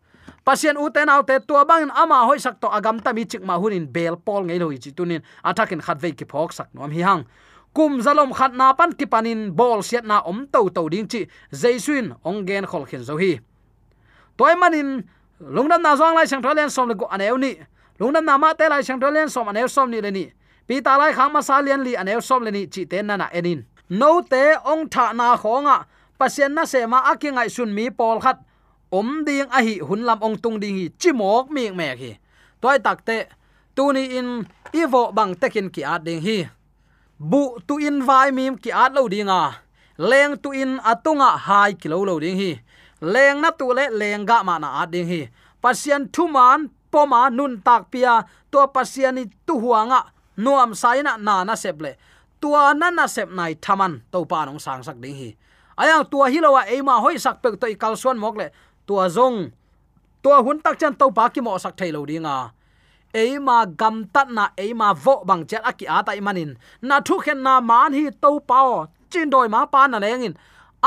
pasien 0.46 0.78
u 0.78 0.90
ten 0.90 1.10
autte 1.10 1.40
tua 1.48 1.66
bang 1.66 1.90
ama 1.94 2.26
hoi 2.26 2.38
sak 2.38 2.60
to 2.62 2.68
agam 2.68 3.00
ta 3.00 3.14
mi 3.14 3.26
chik 3.26 3.44
ma 3.46 3.56
hunin 3.62 3.86
bel 3.88 4.16
pol 4.18 4.44
ngei 4.46 4.60
lo 4.60 4.70
chi 4.74 4.92
tunin. 4.92 5.22
Athakin 5.44 5.82
khat 5.82 6.02
ve 6.02 6.12
ki 6.12 6.26
phok 6.26 6.54
sak 6.54 6.74
nom 6.74 6.92
hi 6.92 7.02
hang 7.02 7.24
kum 7.76 8.00
zalom 8.02 8.32
khat 8.32 8.56
na 8.56 8.72
pan 8.74 8.96
ki 8.96 9.06
panin 9.06 9.52
bol 9.52 9.84
siat 9.84 10.08
na 10.08 10.24
om 10.24 10.48
to 10.48 10.70
to 10.76 10.88
ding 10.90 11.08
chi 11.12 11.28
jaisuin 11.52 12.16
ong 12.24 12.48
gen 12.48 12.66
khol 12.66 12.88
khin 12.90 13.04
zo 13.04 13.20
hi. 13.20 13.40
Toy 14.38 14.56
manin 14.56 15.04
lungnam 15.40 15.82
na 15.84 15.96
zong 16.00 16.16
lai 16.16 16.26
sang 16.26 16.42
tholen 16.42 16.70
som 16.72 16.88
le 16.88 16.96
ko 16.96 17.06
aneu 17.12 17.38
ni. 17.38 17.60
Lungnam 18.00 18.26
na 18.26 18.38
ma 18.38 18.54
te 18.54 18.70
lai 18.72 18.82
sang 18.82 19.00
thalen 19.00 19.30
som 19.30 19.48
aneu 19.52 19.68
som 19.68 19.92
ni 19.92 20.00
le 20.02 20.12
ni. 20.12 20.26
Pi 20.68 20.82
ta 20.82 20.98
lai 20.98 21.12
khang 21.14 21.32
ma 21.36 21.42
sa 21.42 21.62
lian 21.62 21.84
li 21.84 21.96
aneu 21.96 22.22
som 22.22 22.44
le 22.44 22.52
ni 22.52 22.68
chi 22.68 22.86
te 22.88 23.02
na 23.04 23.18
na 23.18 23.28
enin. 23.36 23.68
No 23.90 24.22
te 24.22 24.56
ong 24.64 24.88
tha 24.90 25.14
na 25.14 25.36
khonga. 25.38 25.86
Pasien 26.18 26.56
na 26.56 26.66
se 26.66 26.86
ma 26.88 27.00
akingai 27.12 27.50
sun 27.52 27.76
mi 27.76 27.90
pol 27.92 28.20
khat. 28.24 28.40
Om 28.92 29.26
ding 29.28 29.52
a 29.52 29.60
hi 29.60 29.80
hun 29.88 30.08
lam 30.08 30.20
ong 30.24 30.38
tung 30.40 30.60
ding 30.64 30.76
hi 30.80 30.90
chimok 31.00 31.52
mi 31.52 31.72
me 31.72 31.88
hi. 32.02 32.12
Toy 32.62 32.80
takte 32.80 33.28
tuni 33.76 34.16
in 34.18 34.48
ivo 34.74 35.12
bang 35.12 35.36
tekin 35.36 35.68
ki 35.70 35.84
at 35.84 36.04
ding 36.04 36.22
hi 36.22 36.48
bu 37.20 37.60
tu 37.68 37.78
in 37.80 38.04
vai 38.08 38.32
mim 38.32 38.58
ki 38.58 38.72
at 38.72 38.92
lo 38.94 39.08
dinga 39.08 39.62
leng 39.98 40.36
tu 40.44 40.52
in 40.52 40.80
atunga 40.80 41.38
hai 41.38 41.74
kilo 41.74 42.04
lo 42.04 42.20
ding 42.20 42.38
hi. 42.38 42.52
Leng 43.02 43.42
na 43.44 43.52
tu 43.52 43.72
le 43.72 43.92
leng 43.92 44.26
ga 44.26 44.44
ma 44.44 44.58
na 44.58 44.82
at 44.82 44.92
ding 44.92 45.08
hi. 45.08 45.22
Pasian 45.64 46.08
thu 46.12 46.28
man 46.28 46.70
poma 46.92 47.30
nun 47.30 47.62
tak 47.62 47.92
pia 47.92 48.24
to 48.52 48.60
pasiani 48.76 49.24
tu 49.48 49.60
huanga 49.60 50.12
nuam 50.38 50.72
saina 50.76 51.18
na 51.18 51.44
na 51.44 51.56
seple 51.56 51.96
tua 52.42 52.78
na 52.78 52.94
na 52.94 53.08
sep 53.08 53.32
nai 53.32 53.58
thaman 53.58 54.06
to 54.12 54.22
pa 54.30 54.46
nong 54.46 54.60
sang 54.60 54.84
sak 54.86 55.02
ding 55.02 55.16
hi. 55.16 55.30
Ayang 55.76 56.06
tua 56.08 56.32
hilowa 56.32 56.70
eima 56.70 57.02
hoi 57.04 57.18
sak 57.20 57.42
pek 57.44 57.60
to 57.60 57.68
ikal 57.68 57.98
suan 57.98 58.16
mok 58.22 58.36
le. 58.38 58.48
Tua 58.86 59.10
zong, 59.10 59.50
tua 60.22 60.46
hun 60.46 60.62
tak 60.62 60.78
chan 60.80 60.94
to 60.94 61.10
pa 61.10 61.28
ki 61.34 61.42
mo 61.42 61.58
sak 61.58 61.74
thailo 61.74 62.06
dinga 62.06 62.54
eima 63.22 63.58
gam 63.80 63.96
tat 64.14 64.28
na 64.38 64.46
eima 64.64 64.90
vo 65.04 65.16
bang 65.28 65.44
chat 65.50 65.64
aki 65.70 65.86
ata 65.98 66.12
imanin 66.20 66.52
na 66.88 66.96
thu 67.08 67.16
khen 67.24 67.40
na 67.46 67.54
man 67.70 67.92
hi 67.98 68.04
to 68.24 68.32
pao. 68.50 68.88
Chin 69.12 69.30
doi 69.34 69.48
ma 69.54 69.62
pa 69.74 69.82
na 69.88 69.98
lengin 70.04 70.36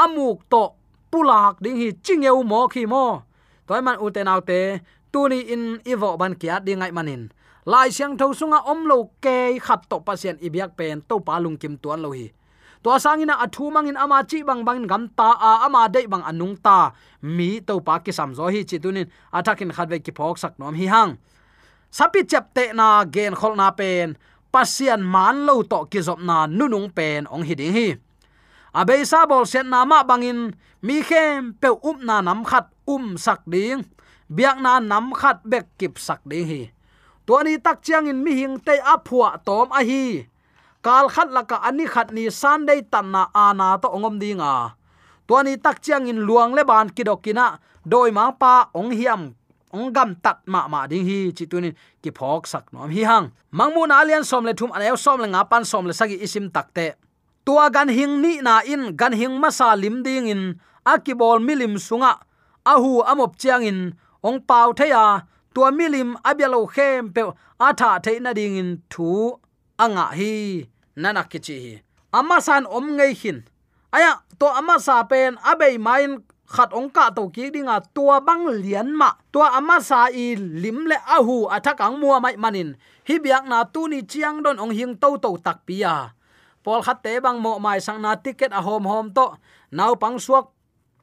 amuk 0.02 0.38
to 0.52 0.62
pulak 1.10 1.54
ding 1.64 1.76
hi 1.80 1.88
chingeu 2.04 2.38
mo 2.50 2.60
khi 2.72 2.82
mo. 2.92 3.04
Toy 3.66 3.80
man 3.86 3.96
uten 4.04 4.28
autte 4.32 4.60
tuni 5.12 5.40
in 5.54 5.62
ivo 5.92 6.10
ban 6.20 6.32
kia 6.40 6.56
dingai 6.66 6.92
manin 6.96 7.22
lai 7.72 7.88
siang 7.96 8.16
tho 8.20 8.26
sunga 8.38 8.58
om 8.72 8.80
lo 8.90 8.98
ke 9.24 9.36
khat 9.66 9.80
to 9.90 9.96
pasien 10.06 10.36
ibyak 10.46 10.70
pen 10.78 11.00
to 11.08 11.16
pa 11.26 11.34
lung 11.42 11.56
kim 11.60 11.74
tuan 11.82 12.00
lo 12.04 12.10
hi. 12.18 12.26
To 12.82 12.90
sangina 13.04 13.34
athu 13.44 13.64
mangin 13.74 13.96
ama 14.04 14.18
chi 14.30 14.38
bang 14.48 14.62
bang 14.66 14.86
gam 14.90 15.04
ta 15.18 15.28
a 15.48 15.50
ama 15.66 15.88
dei 15.94 16.06
bang 16.12 16.24
anung 16.30 16.56
ta. 16.66 16.78
Mi 17.36 17.60
to 17.68 17.74
pa 17.86 17.98
ki 18.04 18.12
sam 18.18 18.30
zo 18.38 18.46
hi 18.54 18.60
chi 18.68 18.76
tunin 18.82 19.06
athakin 19.38 19.70
khat 19.76 19.88
ve 19.92 19.98
ki 19.98 20.12
phok 20.18 20.36
sak 20.42 20.52
nom 20.58 20.74
hi 20.80 20.86
hang 20.94 21.12
sapi 21.90 22.24
chep 22.28 22.54
te 22.54 22.72
na 22.72 23.04
gen 23.04 23.34
khol 23.34 23.56
na 23.56 23.70
pen, 23.70 24.16
pasian 24.52 25.02
man 25.04 25.46
lo 25.46 25.62
to 25.62 25.84
ki 25.90 26.00
zop 26.00 26.20
na 26.20 26.46
nunung 26.46 26.88
pen 26.92 27.26
ong 27.32 27.44
hi 27.48 27.54
ding 27.54 27.72
hi. 27.72 27.88
Abei 28.74 29.04
sa 29.04 29.24
bol 29.26 29.48
sen 29.48 29.68
na 29.72 29.84
ma 29.84 30.04
bangin, 30.04 30.52
mi 30.82 31.02
khem 31.02 31.56
pe 31.60 31.68
um 31.68 31.98
na 32.04 32.20
nam 32.20 32.44
khat 32.44 32.68
um 32.86 33.16
sak 33.16 33.40
ding, 33.48 33.84
biak 34.28 34.60
na 34.60 34.80
nam 34.80 35.12
khat 35.16 35.40
bek 35.44 35.66
kip 35.78 35.98
sak 35.98 36.20
ding 36.28 36.46
hi. 36.46 36.62
To 37.26 37.40
ni 37.44 37.60
tak 37.60 37.84
chiang 37.84 38.08
in 38.08 38.24
mi 38.24 38.32
hing 38.40 38.56
te 38.60 38.80
aphua 38.80 39.36
tom 39.44 39.68
a 39.72 39.80
hi. 39.84 40.24
Kal 40.84 41.08
khat 41.08 41.28
laka 41.28 41.60
ani 41.60 41.84
khat 41.84 42.12
ni 42.12 42.30
sunday 42.30 42.80
tan 42.84 43.12
na 43.12 43.28
ana 43.34 43.76
to 43.82 43.88
ongom 43.88 44.16
dinga. 44.20 44.72
To 45.28 45.36
ni 45.44 45.56
tak 45.60 45.84
chiang 45.84 46.08
in 46.08 46.24
luang 46.24 46.56
le 46.56 46.64
ban 46.64 46.88
kidokina 46.88 47.60
doi 47.84 48.10
ma 48.12 48.32
pa 48.32 48.72
ong 48.72 48.92
hiam 48.96 49.37
ong 49.72 49.92
gam 49.96 50.10
tat 50.24 50.38
ma 50.52 50.60
ma 50.72 50.86
ding 50.90 51.04
hi 51.08 51.18
chi 51.36 51.44
tunin 51.50 51.74
ki 52.02 52.10
phok 52.18 52.46
sak 52.52 52.64
nom 52.72 52.90
hi 52.90 53.02
hang. 53.10 53.26
Mangmu 53.52 53.82
na 53.88 53.94
alian 54.00 54.24
som 54.30 54.44
le 54.48 54.52
thum 54.58 54.70
anew 54.76 54.96
som 55.04 55.20
le 55.20 55.28
nga 55.28 55.42
pan 55.50 55.64
som 55.64 55.84
le 55.88 55.92
sagi 55.92 56.16
isim 56.26 56.46
takte 56.54 56.86
tua 57.48 57.70
gan 57.72 57.88
hing 57.88 58.20
ni 58.20 58.44
na 58.44 58.60
in, 58.60 58.92
gan 59.00 59.16
hing 59.16 59.40
ma 59.40 59.48
sa 59.48 59.72
lim 59.72 60.04
ding 60.06 60.28
in 60.28 60.42
akibol 60.84 61.40
milim 61.40 61.80
sunga 61.86 62.12
ahu 62.72 63.00
amop 63.10 63.40
chiang 63.40 63.64
in, 63.64 63.80
ong 64.20 64.44
pau 64.48 64.76
theya 64.78 65.24
tua 65.54 65.72
milim 65.72 66.12
abialo 66.28 66.60
khem 66.74 67.08
pe 67.14 67.22
atha 67.66 67.90
theina 68.04 68.36
ding 68.38 68.60
in, 68.60 68.70
thu 68.92 69.40
anga 69.80 70.06
hi 70.18 70.32
nana 71.02 71.22
kichi 71.30 71.56
hi. 71.64 71.74
Ama 72.18 72.36
san 72.46 72.64
om 72.76 72.86
ngei 72.96 73.12
hin. 73.20 73.38
Aya, 73.96 74.12
to 74.38 74.46
ama 74.60 74.76
sa 74.86 74.96
pen 75.10 75.40
abei 75.50 75.80
main 75.86 76.12
khat 76.48 76.72
ong 76.72 76.88
ka 76.88 77.12
to 77.12 77.28
ki 77.28 77.52
dinga 77.52 77.76
tua 77.92 78.24
bang 78.24 78.48
lian 78.48 78.88
ma 78.96 79.12
tua 79.28 79.52
ama 79.60 79.76
sa 79.84 80.08
i 80.08 80.32
lim 80.32 80.88
le 80.88 80.96
ahu 80.96 81.44
athak 81.44 81.76
à 81.84 81.92
ang 81.92 82.00
mua 82.00 82.16
mai 82.24 82.40
manin 82.40 82.72
hi 83.04 83.20
biak 83.20 83.44
na 83.44 83.68
tu 83.68 83.84
ni 83.84 84.00
chiang 84.08 84.40
don 84.40 84.56
ong 84.56 84.72
hing 84.72 84.96
to 84.96 85.20
to 85.20 85.30
tak 85.44 85.68
pia 85.68 85.92
à. 85.92 85.96
pol 86.64 86.80
khat 86.80 87.04
te 87.04 87.20
bang 87.20 87.36
mo 87.44 87.60
mai 87.60 87.78
sang 87.84 88.00
na 88.00 88.16
ticket 88.16 88.48
à 88.52 88.58
a 88.58 88.64
hom 88.64 88.84
hom 88.88 89.06
to 89.12 89.26
nau 89.76 89.92
pang 90.00 90.16
suak 90.16 90.48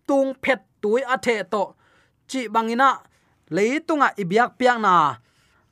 tung 0.10 0.34
phet 0.41 0.65
tui 0.81 1.01
a 1.13 1.15
the 1.25 1.36
to 1.53 1.63
chi 2.29 2.41
bangina 2.53 2.89
leitunga 3.55 4.17
ibyak 4.17 4.58
piang 4.58 4.81
na 4.81 5.21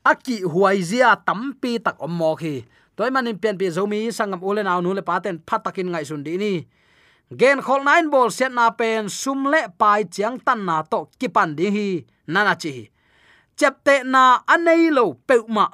aki 0.05 0.45
huaizia 0.53 1.17
tampi 1.27 1.81
tak 1.85 1.97
om 2.05 2.13
mo 2.19 2.37
khi 2.37 2.61
toy 2.95 3.09
manin 3.09 3.41
pian 3.41 3.57
pi 3.57 3.73
zomi 3.73 3.99
sangam 4.17 4.41
ulen 4.49 4.69
aw 4.69 4.79
nu 4.85 4.93
le 4.93 5.01
paten 5.01 5.41
phatakin 5.47 5.89
ngai 5.89 6.05
sun 6.05 6.21
di 6.21 6.37
ni 6.37 6.53
gen 7.39 7.59
khol 7.65 7.81
nine 7.83 8.09
ball 8.13 8.29
set 8.37 8.51
na 8.51 8.69
pen, 8.79 9.09
sum 9.09 9.39
le 9.53 9.61
pai 9.79 10.03
chiang 10.13 10.37
tan 10.45 10.59
na 10.67 10.75
to 10.91 10.99
kipan 11.19 11.49
di 11.57 11.65
hi 11.75 11.87
nana 12.33 12.53
chi 12.61 12.73
chep 13.57 13.73
te 13.85 13.95
na 14.13 14.23
anei 14.53 14.83
lo 14.97 15.05
peuma 15.27 15.65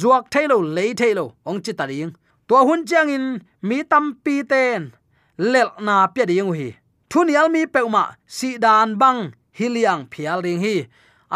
zuak 0.00 0.24
thailo 0.32 0.58
le 0.76 0.84
thailo 1.00 1.24
ong 1.48 1.60
chi 1.64 1.72
ta 1.78 1.84
ring 1.90 2.12
to 2.48 2.56
hun 2.66 2.84
chiang 2.86 3.08
in, 3.08 3.40
mi 3.62 3.82
tam 3.82 4.14
pi 4.24 4.42
ten, 4.42 4.92
lel 5.38 5.70
na 5.80 6.06
pya 6.14 6.24
ding 6.26 6.52
hi. 6.54 6.76
Thunial 7.10 7.48
mi 7.50 7.66
peuma 7.66 8.16
si 8.26 8.58
dan 8.58 8.98
bang 8.98 9.32
hiliang 9.58 10.02
phial 10.12 10.42
ding 10.42 10.60
hi 10.60 10.76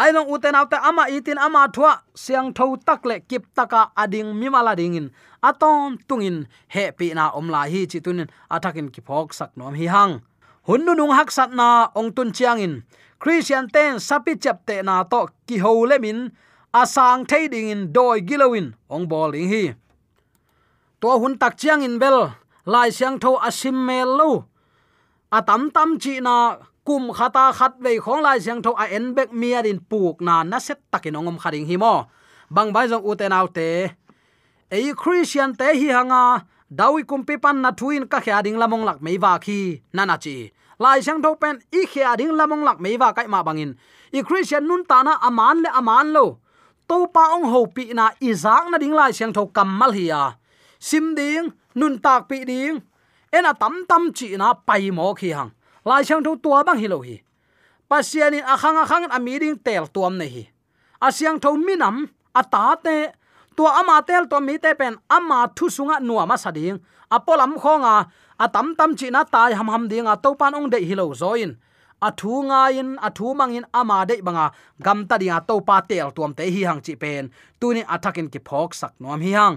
ai 0.01 0.11
long 0.15 0.31
uten 0.35 0.55
autte 0.55 0.79
ama 0.89 1.05
itin 1.17 1.39
ama 1.47 1.67
thua. 1.75 1.93
Siang 2.15 2.55
tho 2.57 2.77
tak 2.87 3.03
le 3.09 3.17
kip 3.31 3.45
taka 3.57 3.91
ading 4.03 4.31
mimala 4.41 4.73
dingin. 4.79 5.11
Aton 5.43 5.99
tungin. 6.09 6.47
He 6.75 6.85
pi 6.99 7.07
na 7.19 7.25
omla 7.39 7.67
hi 7.73 7.81
chitunin 7.91 8.29
atakin 8.55 8.55
athakin 8.55 8.89
ki 8.95 9.01
phok 9.07 9.35
sak 9.39 9.51
nom 9.59 9.75
hi 9.75 9.87
hang. 9.95 10.15
Hunnu 10.69 10.93
nung 10.95 11.15
hak 11.19 11.31
sat 11.37 11.51
na 11.59 11.91
ong 11.99 12.11
tun 12.17 12.31
chiang 12.37 12.61
in 12.61 12.75
christian 13.19 13.67
ten 13.75 13.99
sapi 13.99 14.33
chap 14.43 14.59
te 14.67 14.77
na 14.83 15.03
to 15.03 15.27
ki 15.47 15.57
ho 15.65 15.73
le 15.91 15.99
min 15.99 16.31
asang 16.81 17.27
thei 17.31 17.49
ding 17.53 17.69
in 17.75 17.83
doi 17.93 18.21
gilowin 18.29 18.67
ong 18.95 19.05
bol 19.11 19.33
ding 19.35 19.49
hi. 19.53 19.65
To 21.01 21.19
hun 21.21 21.35
tak 21.43 21.59
chiang 21.61 21.83
in 21.83 21.99
bel. 21.99 22.19
Lai 22.67 22.91
siang 22.91 23.17
tho 23.19 23.31
asim 23.49 23.87
mel 23.87 24.11
lo. 24.21 24.31
Atam 25.33 25.71
tam 25.75 25.99
chi 26.03 26.21
na 26.21 26.35
kum 26.89 27.13
khata 27.13 27.53
khat 27.59 27.73
ve 27.85 27.93
khong 28.05 28.23
lai 28.27 28.39
siang 28.45 28.61
tho 28.65 28.73
a 28.83 28.85
en 28.97 29.07
bek 29.17 29.31
mia 29.41 29.61
din 29.67 29.79
puk 29.91 30.17
na 30.27 30.37
na 30.51 30.59
set 30.67 30.79
takin 30.93 31.19
ongom 31.19 31.39
kharing 31.43 31.67
hi 31.69 31.77
mo. 31.77 31.95
Bang 32.55 32.73
bai 32.75 32.89
jong 32.91 33.05
uten 33.11 33.33
autte. 33.39 33.69
Ei 34.77 34.93
christian 35.01 35.51
te 35.59 35.69
hi 35.81 35.89
hanga. 35.97 36.23
Dawi 36.79 37.01
kumpi 37.11 37.35
pan 37.45 37.57
na 37.65 37.71
thuin 37.79 38.05
ka 38.13 38.19
khya 38.25 38.43
ding 38.45 38.59
lamong 38.63 38.85
lak 38.89 38.99
mei 39.05 39.19
wa 39.25 39.33
khi. 39.45 39.61
Nana 39.97 40.17
chi. 40.25 40.37
Lai 40.83 40.99
siang 41.05 41.21
tho 41.25 41.31
pen 41.43 41.57
i 41.79 41.81
khya 41.93 42.17
ding 42.21 42.33
lamong 42.39 42.63
lak 42.69 42.79
mei 42.85 42.97
wa 43.03 43.09
kai 43.17 43.27
ma 43.33 43.41
bangin. 43.47 43.71
I 44.19 44.21
christian 44.29 44.65
nun 44.69 44.83
ta 44.91 44.99
na 45.03 45.13
aman 45.29 45.57
le 45.65 45.71
aman 45.81 46.07
lo. 46.17 46.27
To 46.89 46.97
pa 47.15 47.25
ong 47.37 47.47
ho 47.53 47.61
pi 47.77 47.85
na 47.99 48.07
izak 48.29 48.65
na 48.71 48.77
ding 48.83 48.97
lai 48.99 49.13
siang 49.13 49.33
tho 49.37 49.43
kamal 49.57 49.93
hi 49.99 50.05
ya. 50.13 50.23
Sim 50.89 51.15
ding, 51.19 51.53
nun 51.75 51.95
tak 52.05 52.21
pi 52.29 52.39
ding. 52.51 52.81
Ena 53.37 53.53
tam 53.61 53.75
tam 53.89 54.03
chi 54.17 54.29
na 54.41 54.49
pai 54.69 54.91
mo 54.91 55.13
khi 55.21 55.31
hang 55.37 55.51
lai 55.89 56.05
chang 56.09 56.23
tho 56.25 56.33
tua 56.45 56.61
bang 56.67 56.79
hi 56.83 56.87
lo 56.93 56.99
hi. 57.01 57.17
Pasianin 57.91 58.45
akhang 58.45 58.77
akhang 58.85 59.07
ami 59.17 59.35
ding 59.43 59.57
tel 59.67 59.85
tuam 59.95 60.15
nei 60.21 60.29
hi. 60.35 60.45
Asyang 61.07 61.39
tho 61.43 61.51
minam 61.67 61.97
ata 62.41 62.77
te 62.85 62.97
tua 63.57 63.71
ama 63.81 63.97
tel 64.09 64.25
to 64.31 64.39
mi 64.47 64.55
te 64.65 64.71
pen 64.81 64.95
ama 65.17 65.39
thu 65.57 65.67
sunga 65.77 65.97
nuama 66.09 66.37
sading 66.45 66.77
apolam 67.17 67.53
khonga 67.63 67.95
atam 68.45 68.77
tam 68.79 68.91
chi 68.99 69.09
na 69.15 69.25
tai 69.25 69.53
ham 69.59 69.69
ham 69.73 69.85
dinga 69.91 70.15
to 70.25 70.31
pan 70.41 70.55
ong 70.59 70.69
de 70.73 70.79
hilo 70.89 71.07
zoin. 71.23 71.53
Athu 72.09 72.47
nga 72.49 72.61
in, 72.81 72.91
athu 73.07 73.35
mangin 73.39 73.67
ama 73.75 74.07
de 74.09 74.17
banga 74.27 74.47
gam 74.85 74.99
ta 75.09 75.15
dinga 75.19 75.39
to 75.49 75.55
pa 75.69 75.77
tel 75.89 76.09
tuam 76.17 76.33
te 76.39 76.45
hi 76.55 76.63
hang 76.69 76.81
chi 76.85 76.95
pen. 77.03 77.25
Tunin 77.61 77.87
athakin 77.95 78.29
ki 78.33 78.41
phok 78.49 78.71
sak 78.81 78.93
nom 79.01 79.21
hi 79.27 79.33
hang. 79.39 79.57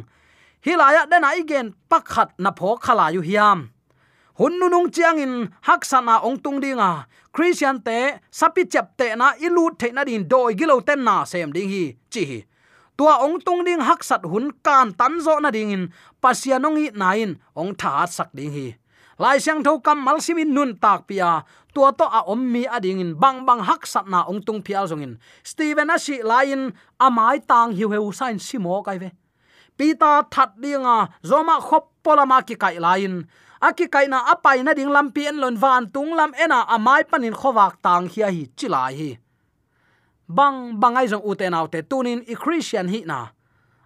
Hilaya 0.65 1.03
dena 1.11 1.29
igen 1.41 1.67
pakhat 1.89 2.29
na 2.43 2.49
phok 2.59 2.77
khala 2.85 3.05
yu 3.15 3.21
hiam 3.29 3.59
hun 4.41 4.57
nu 4.57 4.67
nung 4.73 4.89
chiang 4.89 5.21
in 5.21 5.33
hak 5.61 5.85
sana 5.85 6.17
ong 6.25 6.41
tung 6.41 6.57
dinga 6.57 7.05
christian 7.29 7.77
te 7.77 8.17
sapi 8.33 8.65
chap 8.65 8.97
te 8.97 9.13
na 9.13 9.37
ilu 9.37 9.69
the 9.77 9.93
na 9.93 10.01
din 10.01 10.25
doi 10.25 10.57
gilo 10.57 10.81
ten 10.81 11.05
na 11.05 11.21
sem 11.29 11.53
ding 11.53 11.69
hi 11.69 11.83
chi 12.09 12.21
hi 12.29 12.39
tua 12.97 13.21
ong 13.21 13.37
tung 13.45 13.61
ding 13.61 13.81
hak 13.87 14.01
sat 14.01 14.25
hun 14.31 14.49
kan 14.65 14.97
tan 14.99 15.21
zo 15.25 15.37
na 15.37 15.53
ding 15.53 15.69
in 15.69 15.83
pasianong 16.21 16.81
i 16.81 16.89
nain 17.01 17.37
ong 17.53 17.71
tha 17.77 18.09
sak 18.09 18.33
ding 18.33 18.49
hi 18.57 18.67
lai 19.21 19.37
siang 19.37 19.61
tho 19.65 19.77
kam 19.85 20.01
mal 20.05 20.17
simin 20.25 20.49
nun 20.55 20.73
tak 20.83 21.05
pia 21.05 21.45
tua 21.73 21.93
to 21.93 22.05
a 22.09 22.25
om 22.33 22.41
mi 22.53 22.65
ading 22.65 22.99
in 23.03 23.11
bang 23.21 23.45
bang 23.45 23.61
hak 23.69 23.85
sat 23.85 24.09
na 24.09 24.25
ong 24.25 24.41
tung 24.41 24.61
phial 24.65 24.89
zong 24.89 25.05
in 25.05 25.13
steven 25.45 25.93
a 25.93 26.01
si 26.05 26.17
lain 26.31 26.73
amai 27.05 27.37
tang 27.49 27.77
hiu 27.77 27.93
heu 27.93 28.09
sain 28.09 28.41
simo 28.47 28.81
kai 28.81 28.97
ve 28.97 29.09
pita 29.77 30.25
that 30.33 30.51
dinga 30.61 30.97
zoma 31.29 31.55
khop 31.67 31.85
polama 32.03 32.41
ki 32.47 32.55
kai 32.63 32.81
lain 32.87 33.13
aki 33.61 33.85
kaina 33.93 34.25
apai 34.33 34.65
na 34.65 34.73
ding 34.73 34.89
lampi 34.89 35.29
en 35.29 35.37
lon 35.37 35.55
van 35.55 35.85
tung 35.93 36.17
lam 36.17 36.33
ena 36.33 36.65
amai 36.75 37.05
panin 37.05 37.37
khowak 37.37 37.77
tang 37.85 38.09
hi 38.09 38.25
hi 38.25 38.43
chilai 38.57 38.93
hi. 38.99 39.09
Bang 40.27 40.81
bangai 40.81 41.05
jong 41.11 41.23
uten 41.23 41.53
autte 41.53 41.79
tunin 41.89 42.25
i 42.27 42.35
christian 42.35 42.87
hi 42.89 43.05
na. 43.05 43.29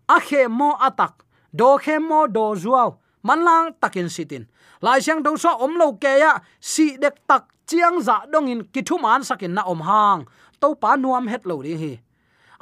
A 0.07 0.17
khe 0.21 0.47
mo 0.47 0.77
atak, 0.88 1.25
do 1.51 1.77
khe 1.83 1.99
mo 1.99 2.27
do 2.27 2.55
zuaw 2.55 2.95
manlang 3.25 3.73
takin 3.81 4.07
sitin. 4.09 4.45
Lai 4.85 5.01
siang 5.01 5.25
do 5.25 5.33
so 5.33 5.49
om 5.49 5.73
lo 5.81 5.97
ke 5.97 6.21
ya, 6.21 6.38
si 6.61 6.93
dek 7.01 7.25
tak 7.25 7.49
chiang 7.65 7.97
za 7.97 8.29
dong 8.29 8.47
in 8.47 8.61
kithu 8.69 9.01
man 9.01 9.25
sakin 9.25 9.57
na 9.57 9.65
om 9.65 9.81
hang. 9.81 10.29
To 10.61 10.77
pa 10.77 10.95
nuam 10.95 11.27
het 11.27 11.43
lo 11.49 11.59
ri 11.65 11.73
hi 11.75 11.93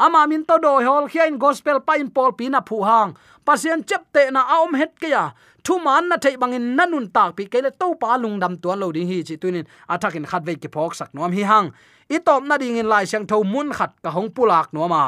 ama 0.05 0.27
min 0.27 0.43
to 0.43 0.55
do 0.63 0.71
hol 0.87 1.07
khian 1.11 1.39
gospel 1.39 1.79
pa 1.87 1.93
in 2.01 2.09
pol 2.15 2.31
pi 2.37 2.49
na 2.49 2.59
phu 2.59 2.83
hang. 2.89 3.15
Pasien 3.45 3.79
chep 3.87 4.03
te 4.13 4.23
na 4.35 4.41
aom 4.55 4.75
het 4.75 4.93
ke 5.01 5.09
ya. 5.15 5.31
Thu 5.63 5.79
man 5.79 6.09
na 6.09 6.17
thei 6.23 6.35
bangin 6.41 6.75
nanun 6.77 7.07
tak 7.15 7.35
pi 7.37 7.43
kele 7.51 7.71
to 7.71 7.87
pa 8.01 8.17
lung 8.23 8.37
dam 8.43 8.53
tuan 8.61 8.79
lo 8.79 8.91
ding 8.91 9.07
hi 9.07 9.23
chi 9.27 9.35
tunin 9.41 9.65
athakin 9.93 10.25
khat 10.31 10.43
ve 10.47 10.55
ki 10.55 10.69
phok 10.75 10.91
sak 10.99 11.09
nom 11.15 11.31
hi 11.31 11.43
hang. 11.51 11.71
I 12.09 12.17
top 12.19 12.43
na 12.43 12.57
ding 12.57 12.77
in 12.81 12.87
lai 12.93 13.05
siang 13.05 13.25
tho 13.31 13.43
mun 13.53 13.71
khat 13.77 13.91
ka 14.03 14.09
hong 14.15 14.29
pulak 14.35 14.67
no 14.73 14.87
ma 14.93 15.03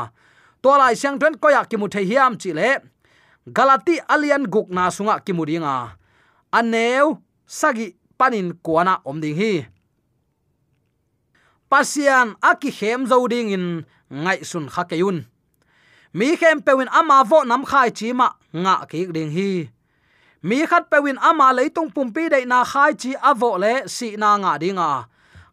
to 0.64 0.72
lai 0.82 0.94
siang 1.02 1.20
tren 1.20 1.36
ko 1.42 1.48
ya 1.56 1.62
ki 1.70 1.76
mu 1.78 1.88
thei 1.94 2.06
hiam 2.12 2.40
chi 2.42 2.52
le. 2.60 2.70
Galati 3.58 3.96
alian 4.14 4.44
guk 4.54 4.68
na 4.76 4.90
sunga 4.96 5.20
ki 5.26 5.34
mu 5.38 5.44
ringa 5.50 5.76
aneu 6.58 7.08
sagi 7.60 7.88
panin 8.20 8.48
kuana 8.66 8.94
om 9.10 9.20
ding 9.24 9.36
hi 9.42 9.54
pasian 11.72 12.28
aki 12.50 12.70
khem 12.78 13.02
zo 13.10 13.18
ding 13.28 13.50
in 13.56 13.66
ngai 14.24 14.40
sun 14.50 14.66
kha 14.74 14.84
keun 14.92 15.18
mi 16.18 16.28
khem 16.40 16.58
pewin 16.66 16.90
ama 17.00 17.18
vo 17.30 17.40
nam 17.50 17.64
khai 17.72 17.90
chi 17.98 18.08
ma 18.20 18.28
nga 18.64 18.76
ki 18.92 19.02
ding 19.16 19.32
hi. 19.38 19.50
Mi 20.48 20.58
khat 20.70 20.84
pewin 20.92 21.18
ama 21.30 21.48
leitung 21.58 21.90
pumpi 21.96 22.24
dei 22.34 22.46
na 22.52 22.60
khai 22.72 22.92
chi 23.02 23.12
avo 23.30 23.52
le 23.64 23.74
si 23.96 24.08
na 24.22 24.30
nga 24.42 24.54
dinga 24.62 24.90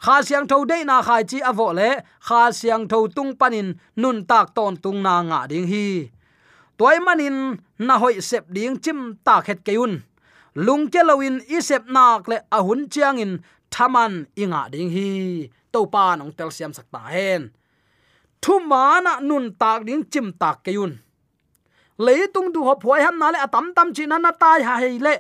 kha 0.05 0.17
siang 0.27 0.47
tho 0.51 0.59
dei 0.71 0.83
na 0.91 0.97
khai 1.07 1.23
chi 1.31 1.39
avo 1.51 1.67
le, 1.79 1.91
kha 2.27 2.41
siang 2.59 2.85
tho 2.91 2.99
tung 3.17 3.33
panin 3.41 3.69
nun 4.03 4.19
tak 4.31 4.47
ton 4.57 4.75
tung 4.83 4.99
na 5.07 5.15
nga 5.31 5.41
ding 5.51 5.67
hi. 5.73 5.87
Toy 6.79 6.97
manin 7.07 7.37
na 7.87 7.95
hoi 8.03 8.15
sep 8.29 8.45
ding 8.55 8.77
chim 8.85 8.99
ta 9.27 9.35
khet 9.47 9.61
keun 9.67 9.93
lung 10.67 10.85
ke 10.93 11.01
lawin 11.09 11.37
i 11.57 11.59
sep 11.69 11.83
nak 11.95 12.23
le 12.31 12.37
ahun 12.57 12.81
chiang 12.93 13.19
in 13.25 13.33
thaman 13.75 14.13
inga 14.43 14.63
ding 14.73 14.91
hi 14.97 15.11
to 15.73 15.81
pa 15.95 16.17
nong 16.17 16.33
tel 16.39 16.51
siam 16.57 16.73
sak 16.77 16.87
ta 16.95 17.03
hen. 17.15 17.43
Thu 18.43 18.55
mana 18.71 19.13
nun 19.29 19.45
tak 19.61 19.81
ding 19.87 20.05
chim 20.13 20.27
tak 20.43 20.57
keun 20.65 20.93
tung 22.35 22.53
du 22.53 22.61
ho 22.65 22.75
phoi 22.83 23.01
ham 23.05 23.19
na 23.19 23.31
le 23.31 23.39
atam 23.47 23.67
tam 23.77 23.89
chi 23.97 24.07
na 24.07 24.19
na 24.19 24.31
tai 24.43 24.63
ha 24.63 24.75
hei 24.83 24.99
le. 24.99 25.15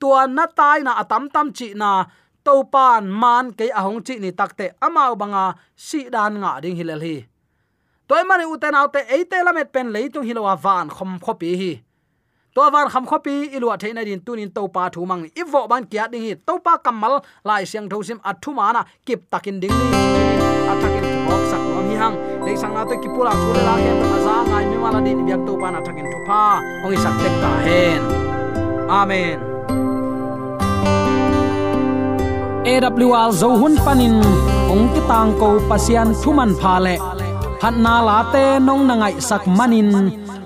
Tua 0.00 0.26
na 0.26 0.46
tai 0.46 0.78
na 0.86 0.92
atam 1.02 1.24
tam 1.34 1.52
chi 1.52 1.74
na 1.74 1.90
to 2.44 2.64
pan 2.72 3.04
man 3.22 3.52
ke 3.58 3.66
ahong 3.78 4.00
chi 4.06 4.14
ni 4.18 4.30
takte 4.32 4.66
amao 4.86 5.12
banga 5.20 5.44
si 5.76 6.00
dan 6.14 6.34
nga 6.40 6.60
ding 6.62 6.76
hilal 6.78 7.02
hi. 7.06 7.16
Toy 8.08 8.22
mani 8.28 8.44
uten 8.54 8.78
autte 8.80 9.00
eite 9.14 9.38
lamet 9.46 9.68
pen 9.74 9.88
leitung 9.94 10.26
hilowa 10.28 10.54
van 10.64 10.88
khom 10.96 11.12
khopi 11.24 11.50
hi 11.60 11.72
to 12.58 12.70
van 12.74 12.88
kham 12.92 13.04
khopi 13.06 13.34
ilwa 13.56 13.74
theina 13.78 14.02
din 14.04 14.20
tunin 14.26 14.50
to 14.56 14.62
pa 14.74 14.82
thu 14.94 15.04
mang 15.10 15.22
i 15.40 15.42
vo 15.52 15.60
ban 15.70 15.82
kya 15.90 16.04
ding 16.12 16.24
hi 16.26 16.34
to 16.46 16.54
pa 16.64 16.72
kamal 16.84 17.14
lai 17.48 17.62
siang 17.70 17.86
thosim 17.90 18.18
athu 18.30 18.50
mana, 18.58 18.82
kip 19.06 19.20
takin 19.32 19.56
ding 19.62 19.70
ni 19.70 20.00
atakin 20.72 21.04
thok 21.26 21.42
sak 21.50 21.62
nom 21.70 21.86
hi 21.90 21.96
hang. 22.02 22.16
Dei 22.44 22.56
sang 22.62 22.74
na 22.76 22.82
to 22.90 22.94
kipula 23.02 23.32
thu 23.40 23.48
la 23.66 23.74
ke 23.84 23.92
aza 24.16 24.34
ngai 24.50 24.64
mi 24.70 24.76
mala 24.84 25.00
din 25.06 25.18
biak 25.26 25.40
to 25.46 25.52
pa 25.60 25.68
na 25.74 25.78
takin 25.86 26.06
thupa 26.12 26.42
ong 26.84 26.96
sak 27.04 27.14
tek 27.22 27.34
ta 27.42 27.50
hen. 27.66 28.02
Amen. 29.00 29.38
AWR 32.72 33.30
zo 33.40 33.48
hun 33.60 33.74
panin, 33.84 34.16
ong 34.72 34.86
ki 34.94 35.00
tang 35.10 35.30
ko 35.40 35.48
pasian 35.70 36.08
thuman 36.20 36.50
pha 36.60 36.74
le. 36.84 36.96
Phat 37.60 37.74
na 37.84 37.94
la 38.08 38.18
te 38.32 38.44
nong 38.66 38.82
na 38.88 38.94
ngai 39.00 39.14
sak 39.28 39.42
manin. 39.58 40.27